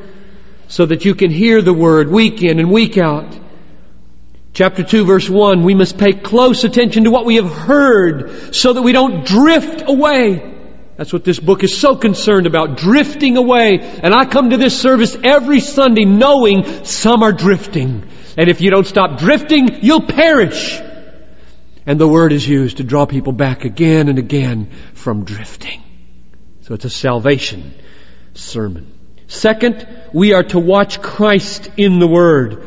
so 0.68 0.86
that 0.86 1.06
you 1.06 1.16
can 1.16 1.32
hear 1.32 1.64
the 1.64 1.74
Word 1.74 2.08
week 2.08 2.44
in 2.44 2.60
and 2.60 2.70
week 2.70 3.00
out. 3.00 3.36
Chapter 4.54 4.84
2 4.84 5.06
verse 5.06 5.28
1, 5.28 5.64
we 5.64 5.74
must 5.74 5.98
pay 5.98 6.14
close 6.14 6.64
attention 6.64 7.06
to 7.06 7.12
what 7.12 7.26
we 7.26 7.38
have 7.38 7.52
heard 7.52 8.54
so 8.54 8.74
that 8.74 8.82
we 8.84 8.92
don't 8.92 9.26
drift 9.26 9.90
away. 9.90 10.54
That's 10.98 11.12
what 11.12 11.24
this 11.24 11.40
book 11.40 11.64
is 11.64 11.76
so 11.76 11.96
concerned 11.96 12.46
about, 12.46 12.78
drifting 12.78 13.38
away. 13.38 13.80
And 13.80 14.14
I 14.14 14.26
come 14.26 14.52
to 14.52 14.58
this 14.58 14.80
service 14.80 15.18
every 15.24 15.62
Sunday 15.62 16.06
knowing 16.06 16.86
some 16.86 17.24
are 17.24 17.34
drifting. 17.34 18.08
And 18.38 18.50
if 18.50 18.62
you 18.62 18.70
don't 18.70 18.86
stop 18.86 19.18
drifting, 19.18 19.84
you'll 19.84 20.06
perish. 20.06 20.80
And 21.88 21.98
the 21.98 22.08
word 22.08 22.34
is 22.34 22.46
used 22.46 22.78
to 22.78 22.84
draw 22.84 23.06
people 23.06 23.32
back 23.32 23.64
again 23.64 24.10
and 24.10 24.20
again 24.20 24.70
from 24.94 25.24
drifting. 25.24 25.82
So 26.62 26.74
it's 26.74 26.84
a 26.84 26.90
salvation 26.90 27.74
sermon. 28.34 28.94
Second, 29.28 29.88
we 30.14 30.34
are 30.34 30.44
to 30.44 30.60
watch 30.60 31.02
Christ 31.02 31.72
in 31.78 32.00
the 32.00 32.08
Word. 32.08 32.62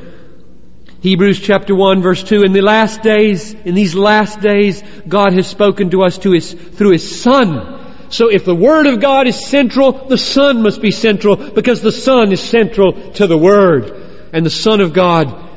Hebrews 1.03 1.39
chapter 1.39 1.75
1 1.75 2.01
verse 2.01 2.23
2, 2.23 2.45
in 2.45 2.55
the 2.55 2.63
last 2.63 3.03
days, 3.03 3.53
in 3.53 3.75
these 3.75 3.95
last 3.95 4.41
days, 4.41 4.83
God 5.07 5.35
has 5.35 5.47
spoken 5.47 5.91
to 5.91 6.03
us 6.03 6.17
to 6.19 6.33
his, 6.33 6.55
through 6.55 6.93
His 6.93 7.21
Son. 7.21 8.09
So 8.09 8.31
if 8.31 8.47
the 8.47 8.55
Word 8.55 8.87
of 8.87 9.01
God 9.01 9.27
is 9.27 9.39
central, 9.39 9.93
the 9.93 10.19
Son 10.19 10.63
must 10.63 10.81
be 10.81 10.91
central 10.91 11.37
because 11.37 11.83
the 11.83 11.93
Son 11.93 12.33
is 12.33 12.41
central 12.41 13.13
to 13.13 13.27
the 13.27 13.39
Word. 13.39 14.31
And 14.33 14.47
the 14.47 14.51
Son 14.51 14.81
of 14.81 14.95
God 14.95 15.51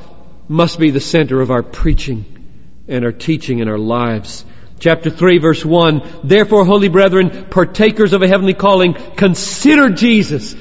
must 0.48 0.78
be 0.78 0.90
the 0.90 1.00
center 1.00 1.40
of 1.40 1.50
our 1.50 1.62
preaching 1.62 2.33
and 2.88 3.04
our 3.04 3.12
teaching 3.12 3.60
and 3.60 3.70
our 3.70 3.78
lives. 3.78 4.44
Chapter 4.78 5.10
3 5.10 5.38
verse 5.38 5.64
1, 5.64 6.20
Therefore, 6.24 6.64
holy 6.64 6.88
brethren, 6.88 7.46
partakers 7.50 8.12
of 8.12 8.22
a 8.22 8.28
heavenly 8.28 8.54
calling, 8.54 8.94
consider 9.16 9.90
Jesus. 9.90 10.54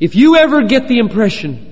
If 0.00 0.14
you 0.14 0.36
ever 0.36 0.62
get 0.62 0.88
the 0.88 0.98
impression 0.98 1.68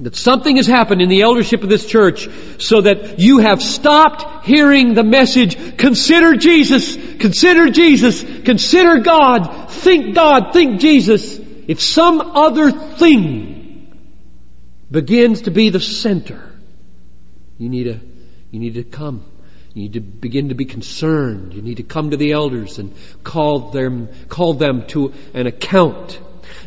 that 0.00 0.16
something 0.16 0.56
has 0.56 0.66
happened 0.66 1.00
in 1.00 1.08
the 1.08 1.22
eldership 1.22 1.62
of 1.62 1.68
this 1.68 1.86
church 1.86 2.28
so 2.58 2.80
that 2.80 3.20
you 3.20 3.38
have 3.38 3.62
stopped 3.62 4.44
hearing 4.44 4.94
the 4.94 5.04
message, 5.04 5.78
consider 5.78 6.36
Jesus, 6.36 6.96
consider 6.96 7.70
Jesus, 7.70 8.22
consider 8.44 8.98
God, 8.98 9.70
think 9.70 10.14
God, 10.14 10.52
think 10.52 10.80
Jesus. 10.80 11.38
If 11.68 11.80
some 11.80 12.20
other 12.20 12.72
thing 12.72 13.96
begins 14.90 15.42
to 15.42 15.50
be 15.52 15.70
the 15.70 15.80
center, 15.80 16.52
you 17.56 17.68
need 17.68 17.84
to, 17.84 18.00
you 18.54 18.60
need 18.60 18.74
to 18.74 18.84
come. 18.84 19.24
You 19.74 19.82
need 19.82 19.94
to 19.94 20.00
begin 20.00 20.50
to 20.50 20.54
be 20.54 20.64
concerned. 20.64 21.54
You 21.54 21.60
need 21.60 21.78
to 21.78 21.82
come 21.82 22.10
to 22.10 22.16
the 22.16 22.30
elders 22.30 22.78
and 22.78 22.94
call 23.24 23.72
them, 23.72 24.08
call 24.28 24.54
them 24.54 24.86
to 24.88 25.12
an 25.34 25.48
account. 25.48 26.20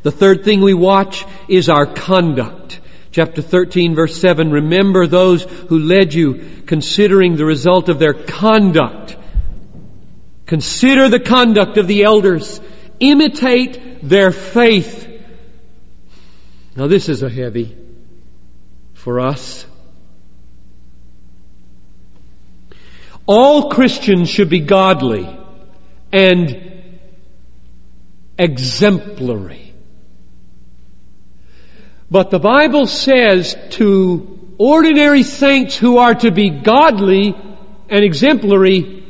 The 0.04 0.12
third 0.12 0.43
thing 0.43 0.60
we 0.60 0.73
watch 0.73 1.23
is 1.47 1.69
our 1.69 1.86
conduct. 1.86 2.82
Chapter 3.12 3.41
13 3.41 3.95
verse 3.95 4.19
7, 4.19 4.52
remember 4.52 5.08
those 5.08 5.43
who 5.43 5.80
led 5.80 6.13
you 6.13 6.63
considering 6.65 7.38
the 7.38 7.45
result 7.45 7.88
of 7.88 8.00
their 8.00 8.13
conduct. 8.13 9.15
Consider 10.45 11.08
the 11.08 11.21
conduct 11.21 11.78
of 11.78 11.88
the 11.88 12.04
elders. 12.04 12.60
Imitate 13.00 14.08
their 14.08 14.32
faith. 14.32 15.08
Now 16.76 16.88
this 16.88 17.08
is 17.08 17.23
a 17.23 17.30
heavy 17.30 17.78
for 18.93 19.21
us. 19.21 19.66
All 23.27 23.69
Christians 23.69 24.29
should 24.29 24.49
be 24.49 24.61
godly 24.61 25.27
and 26.13 26.99
exemplary. 28.39 29.73
But 32.09 32.31
the 32.31 32.39
Bible 32.39 32.87
says 32.87 33.55
to 33.71 34.55
ordinary 34.57 35.23
saints 35.23 35.75
who 35.75 35.97
are 35.97 36.15
to 36.15 36.31
be 36.31 36.49
godly 36.49 37.35
and 37.89 38.03
exemplary, 38.03 39.03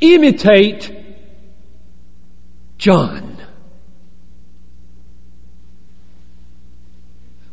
imitate 0.00 0.92
John. 2.78 3.40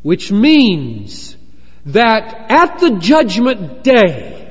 Which 0.02 0.32
means 0.32 1.38
that 1.86 2.52
at 2.52 2.80
the 2.80 2.98
judgment 2.98 3.84
day, 3.84 4.43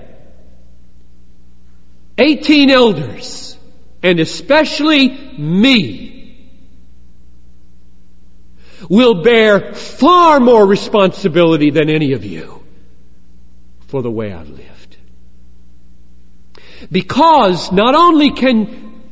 18 2.22 2.70
elders, 2.70 3.58
and 4.02 4.20
especially 4.20 5.08
me, 5.38 6.12
will 8.88 9.22
bear 9.22 9.74
far 9.74 10.40
more 10.40 10.66
responsibility 10.66 11.70
than 11.70 11.88
any 11.88 12.12
of 12.12 12.24
you 12.24 12.62
for 13.88 14.02
the 14.02 14.10
way 14.10 14.32
I've 14.32 14.48
lived. 14.48 14.96
Because 16.90 17.72
not 17.72 17.94
only 17.94 18.32
can 18.32 19.02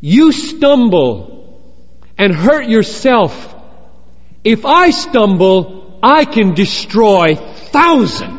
you 0.00 0.32
stumble 0.32 1.60
and 2.16 2.34
hurt 2.34 2.68
yourself, 2.68 3.54
if 4.44 4.64
I 4.64 4.90
stumble, 4.90 5.98
I 6.02 6.24
can 6.24 6.54
destroy 6.54 7.34
thousands. 7.34 8.37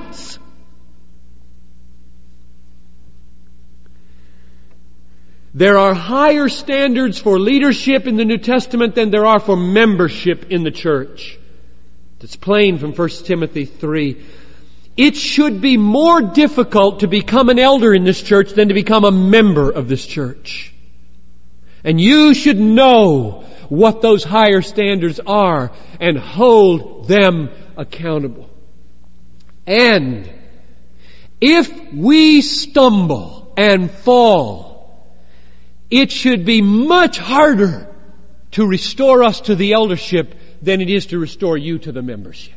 There 5.54 5.78
are 5.78 5.94
higher 5.94 6.48
standards 6.48 7.18
for 7.18 7.40
leadership 7.40 8.06
in 8.06 8.18
the 8.18 8.26
New 8.26 8.38
Testament 8.38 8.96
than 8.96 9.10
there 9.10 9.26
are 9.26 9.40
for 9.40 9.58
membership 9.58 10.52
in 10.52 10.64
the 10.64 10.72
church. 10.72 11.40
It's 12.22 12.36
plain 12.36 12.78
from 12.78 12.94
1 12.94 13.10
Timothy 13.24 13.66
3. 13.66 14.26
It 14.98 15.16
should 15.16 15.62
be 15.62 15.78
more 15.78 16.22
difficult 16.22 17.00
to 17.00 17.08
become 17.08 17.50
an 17.50 17.58
elder 17.58 17.94
in 17.94 18.04
this 18.04 18.22
church 18.22 18.52
than 18.52 18.68
to 18.68 18.74
become 18.74 19.06
a 19.06 19.12
member 19.12 19.72
of 19.72 19.88
this 19.88 20.06
church. 20.06 20.74
And 21.84 22.00
you 22.00 22.34
should 22.34 22.60
know 22.60 23.46
what 23.70 24.02
those 24.02 24.24
higher 24.24 24.62
standards 24.62 25.20
are 25.26 25.72
and 26.00 26.18
hold 26.18 27.08
them 27.08 27.50
accountable. 27.78 28.50
And 29.66 30.30
if 31.40 31.94
we 31.94 32.42
stumble 32.42 33.54
and 33.56 33.90
fall, 33.90 34.69
it 35.90 36.12
should 36.12 36.46
be 36.46 36.62
much 36.62 37.18
harder 37.18 37.88
to 38.52 38.68
restore 38.68 39.24
us 39.24 39.42
to 39.42 39.56
the 39.56 39.74
eldership 39.74 40.36
than 40.62 40.82
it 40.82 40.90
is 40.90 41.08
to 41.08 41.20
restore 41.20 41.58
you 41.58 41.80
to 41.80 41.92
the 41.92 42.02
membership. 42.02 42.56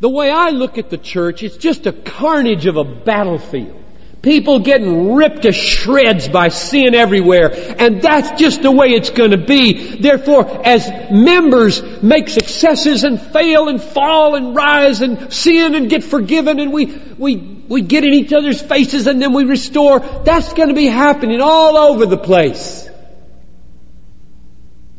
The 0.00 0.08
way 0.08 0.30
I 0.30 0.50
look 0.50 0.78
at 0.78 0.90
the 0.90 0.98
church, 0.98 1.42
it's 1.42 1.56
just 1.56 1.86
a 1.86 1.92
carnage 1.92 2.66
of 2.66 2.76
a 2.76 2.84
battlefield. 2.84 3.81
People 4.22 4.60
getting 4.60 5.14
ripped 5.14 5.42
to 5.42 5.52
shreds 5.52 6.28
by 6.28 6.46
sin 6.46 6.94
everywhere. 6.94 7.50
And 7.52 8.00
that's 8.00 8.40
just 8.40 8.62
the 8.62 8.70
way 8.70 8.90
it's 8.90 9.10
going 9.10 9.32
to 9.32 9.36
be. 9.36 9.96
Therefore, 9.96 10.64
as 10.64 10.88
members 11.10 11.82
make 12.00 12.28
successes 12.28 13.02
and 13.02 13.20
fail 13.20 13.68
and 13.68 13.82
fall 13.82 14.36
and 14.36 14.54
rise 14.54 15.02
and 15.02 15.32
sin 15.32 15.74
and 15.74 15.90
get 15.90 16.04
forgiven 16.04 16.60
and 16.60 16.72
we, 16.72 16.86
we, 17.18 17.36
we 17.36 17.82
get 17.82 18.04
in 18.04 18.12
each 18.14 18.32
other's 18.32 18.62
faces 18.62 19.08
and 19.08 19.20
then 19.20 19.32
we 19.32 19.42
restore, 19.42 19.98
that's 19.98 20.52
going 20.52 20.68
to 20.68 20.74
be 20.74 20.86
happening 20.86 21.40
all 21.40 21.76
over 21.76 22.06
the 22.06 22.16
place. 22.16 22.88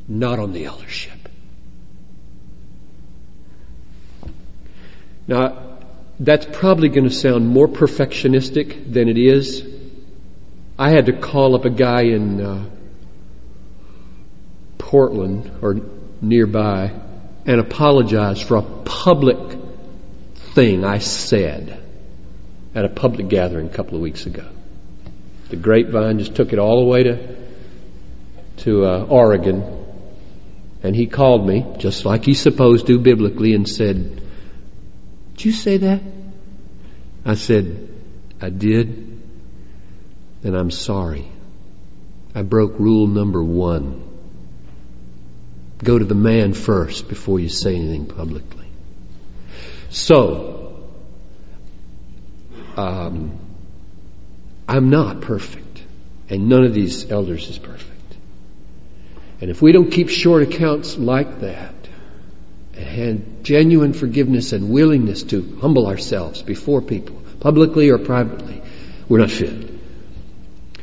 Not 0.05 0.37
on 0.37 0.51
the 0.51 0.65
eldership. 0.65 1.13
Now, 5.27 5.62
that's 6.25 6.45
probably 6.45 6.89
going 6.89 7.03
to 7.03 7.13
sound 7.13 7.47
more 7.47 7.67
perfectionistic 7.67 8.91
than 8.91 9.09
it 9.09 9.17
is. 9.17 9.65
I 10.79 10.89
had 10.89 11.07
to 11.07 11.13
call 11.13 11.55
up 11.55 11.65
a 11.65 11.69
guy 11.69 12.03
in 12.03 12.41
uh, 12.41 12.69
Portland 14.77 15.51
or 15.61 15.81
nearby 16.21 16.91
and 17.45 17.59
apologize 17.59 18.41
for 18.41 18.57
a 18.57 18.61
public 18.61 19.59
thing 20.53 20.85
I 20.85 20.99
said 20.99 21.83
at 22.73 22.85
a 22.85 22.89
public 22.89 23.27
gathering 23.27 23.67
a 23.67 23.73
couple 23.73 23.95
of 23.95 24.01
weeks 24.01 24.25
ago. 24.25 24.47
The 25.49 25.57
grapevine 25.57 26.19
just 26.19 26.35
took 26.35 26.53
it 26.53 26.59
all 26.59 26.79
the 26.79 26.89
way 26.89 27.03
to, 27.03 27.35
to 28.57 28.85
uh, 28.85 29.05
Oregon. 29.09 29.85
And 30.81 30.95
he 30.95 31.07
called 31.07 31.45
me, 31.45 31.65
just 31.79 32.05
like 32.05 32.23
he's 32.23 32.39
supposed 32.39 32.87
to 32.87 32.97
biblically, 32.97 33.53
and 33.53 33.67
said, 33.67 34.22
Did 35.35 35.45
you 35.45 35.51
say 35.51 35.77
that? 35.77 36.01
I 37.25 37.35
said, 37.35 37.89
I 38.41 38.49
did. 38.49 39.21
And 40.43 40.55
I'm 40.55 40.71
sorry. 40.71 41.25
I 42.35 42.41
broke 42.41 42.79
rule 42.79 43.07
number 43.07 43.43
one. 43.43 44.01
Go 45.83 45.97
to 45.97 46.05
the 46.05 46.15
man 46.15 46.53
first 46.53 47.07
before 47.07 47.39
you 47.39 47.49
say 47.49 47.75
anything 47.75 48.05
publicly. 48.05 48.67
So, 49.89 50.89
um, 52.75 53.39
I'm 54.67 54.89
not 54.89 55.21
perfect, 55.21 55.83
and 56.29 56.49
none 56.49 56.63
of 56.63 56.73
these 56.73 57.11
elders 57.11 57.49
is 57.49 57.59
perfect. 57.59 57.91
And 59.41 59.51
if 59.51 59.61
we 59.61 59.71
don't 59.71 59.91
keep 59.91 60.09
short 60.09 60.43
accounts 60.43 60.97
like 60.97 61.41
that, 61.41 61.75
and 62.75 63.32
genuine 63.43 63.93
forgiveness 63.93 64.53
and 64.53 64.69
willingness 64.69 65.23
to 65.23 65.57
humble 65.61 65.87
ourselves 65.87 66.41
before 66.41 66.81
people, 66.81 67.21
publicly 67.39 67.89
or 67.89 67.99
privately, 67.99 68.61
we're 69.07 69.19
not 69.19 69.31
fit. 69.31 69.69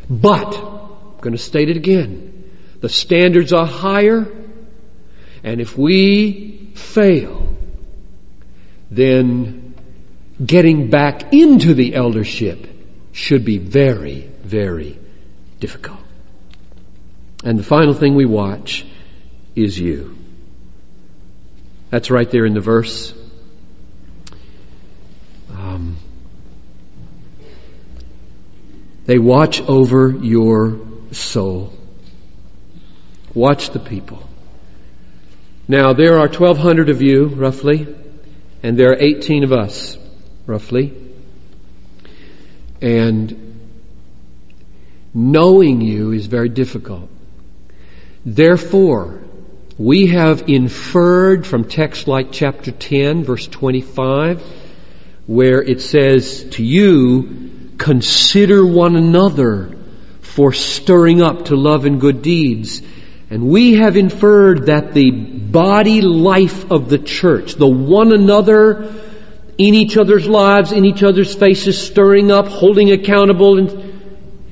But, 0.09 0.57
I'm 0.57 1.21
going 1.21 1.33
to 1.33 1.39
state 1.39 1.71
it 1.71 1.77
again, 1.77 2.51
the 2.81 2.89
standards 2.89 3.53
are 3.53 3.67
higher, 3.67 4.27
and 5.43 5.61
if 5.61 5.77
we 5.77 6.73
fail, 6.75 7.57
then 8.91 9.75
getting 10.45 10.91
back 10.91 11.33
into 11.33 11.75
the 11.75 11.95
eldership 11.95 12.67
should 13.13 13.45
be 13.45 13.59
very, 13.59 14.21
very 14.43 14.99
difficult. 15.59 15.99
And 17.45 17.59
the 17.59 17.63
final 17.63 17.95
thing 17.95 18.15
we 18.15 18.27
watch 18.27 18.85
is 19.55 19.79
you. 19.79 20.17
That's 21.91 22.11
right 22.11 22.31
there 22.31 22.47
in 22.47 22.55
the 22.55 22.61
verse. 22.61 23.13
Um, 25.51 25.97
they 29.07 29.19
watch 29.19 29.61
over 29.63 30.11
your 30.11 30.81
soul. 31.11 31.73
Watch 33.35 33.71
the 33.71 33.81
people. 33.81 34.23
Now, 35.67 35.93
there 35.93 36.15
are 36.15 36.29
1,200 36.29 36.89
of 36.91 37.03
you, 37.03 37.27
roughly, 37.27 37.87
and 38.63 38.79
there 38.79 38.93
are 38.93 38.97
18 38.99 39.45
of 39.45 39.53
us, 39.53 39.99
roughly. 40.47 40.93
And 42.81 43.51
knowing 45.13 45.81
you 45.81 46.13
is 46.13 46.27
very 46.27 46.49
difficult. 46.49 47.09
Therefore, 48.25 49.23
we 49.81 50.09
have 50.09 50.47
inferred 50.47 51.47
from 51.47 51.65
texts 51.65 52.07
like 52.07 52.33
chapter 52.33 52.71
10, 52.71 53.25
verse 53.25 53.47
25, 53.47 54.43
where 55.27 55.63
it 55.63 55.81
says 55.81 56.45
to 56.51 56.63
you, 56.63 57.73
consider 57.79 58.67
one 58.67 58.95
another 58.95 59.75
for 60.21 60.53
stirring 60.53 61.23
up 61.23 61.47
to 61.47 61.57
love 61.57 61.87
and 61.87 61.99
good 61.99 62.21
deeds. 62.21 62.83
And 63.31 63.49
we 63.49 63.77
have 63.77 63.97
inferred 63.97 64.67
that 64.67 64.93
the 64.93 65.13
body 65.13 66.03
life 66.03 66.71
of 66.71 66.91
the 66.91 66.99
church, 66.99 67.55
the 67.55 67.67
one 67.67 68.13
another 68.13 68.83
in 69.57 69.75
each 69.75 69.97
other's 69.97 70.29
lives, 70.29 70.73
in 70.73 70.85
each 70.85 71.03
other's 71.03 71.35
faces, 71.35 71.81
stirring 71.81 72.31
up, 72.31 72.49
holding 72.49 72.91
accountable, 72.91 73.57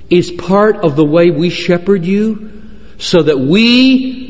is 0.08 0.30
part 0.30 0.76
of 0.76 0.96
the 0.96 1.04
way 1.04 1.30
we 1.30 1.50
shepherd 1.50 2.06
you 2.06 2.50
so 2.96 3.24
that 3.24 3.38
we 3.38 4.27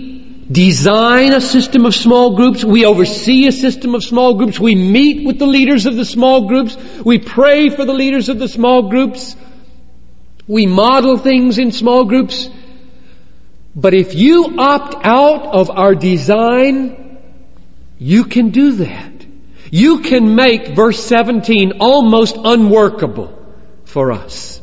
design 0.50 1.34
a 1.34 1.40
system 1.40 1.84
of 1.84 1.94
small 1.94 2.36
groups, 2.36 2.64
we 2.64 2.86
oversee 2.86 3.46
a 3.46 3.52
system 3.52 3.94
of 3.94 4.02
small 4.02 4.34
groups, 4.34 4.58
we 4.58 4.74
meet 4.74 5.26
with 5.26 5.38
the 5.38 5.46
leaders 5.46 5.86
of 5.86 5.96
the 5.96 6.04
small 6.04 6.48
groups, 6.48 6.76
we 7.04 7.18
pray 7.18 7.68
for 7.68 7.84
the 7.84 7.92
leaders 7.92 8.28
of 8.28 8.38
the 8.38 8.48
small 8.48 8.88
groups, 8.88 9.36
we 10.46 10.66
model 10.66 11.18
things 11.18 11.58
in 11.58 11.72
small 11.72 12.04
groups. 12.06 12.48
But 13.74 13.92
if 13.92 14.14
you 14.14 14.58
opt 14.58 15.04
out 15.04 15.42
of 15.54 15.70
our 15.70 15.94
design, 15.94 17.18
you 17.98 18.24
can 18.24 18.50
do 18.50 18.72
that. 18.72 19.12
You 19.70 20.00
can 20.00 20.34
make 20.34 20.74
verse 20.74 21.04
17 21.04 21.74
almost 21.80 22.36
unworkable 22.42 23.38
for 23.84 24.12
us. 24.12 24.62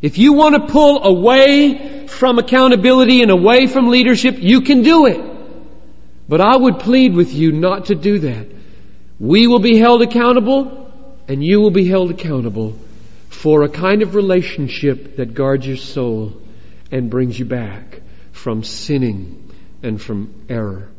If 0.00 0.18
you 0.18 0.32
want 0.32 0.56
to 0.56 0.72
pull 0.72 1.04
away 1.04 2.01
from 2.12 2.38
accountability 2.38 3.22
and 3.22 3.30
away 3.30 3.66
from 3.66 3.88
leadership, 3.88 4.36
you 4.38 4.60
can 4.60 4.82
do 4.82 5.06
it. 5.06 5.20
But 6.28 6.40
I 6.40 6.56
would 6.56 6.78
plead 6.78 7.14
with 7.14 7.32
you 7.32 7.52
not 7.52 7.86
to 7.86 7.94
do 7.94 8.20
that. 8.20 8.46
We 9.18 9.46
will 9.46 9.58
be 9.58 9.76
held 9.76 10.02
accountable 10.02 10.82
and 11.28 11.44
you 11.44 11.60
will 11.60 11.70
be 11.70 11.86
held 11.86 12.10
accountable 12.10 12.78
for 13.28 13.62
a 13.62 13.68
kind 13.68 14.02
of 14.02 14.14
relationship 14.14 15.16
that 15.16 15.34
guards 15.34 15.66
your 15.66 15.76
soul 15.76 16.40
and 16.90 17.10
brings 17.10 17.38
you 17.38 17.44
back 17.44 18.00
from 18.32 18.62
sinning 18.62 19.50
and 19.82 20.00
from 20.00 20.44
error. 20.48 20.90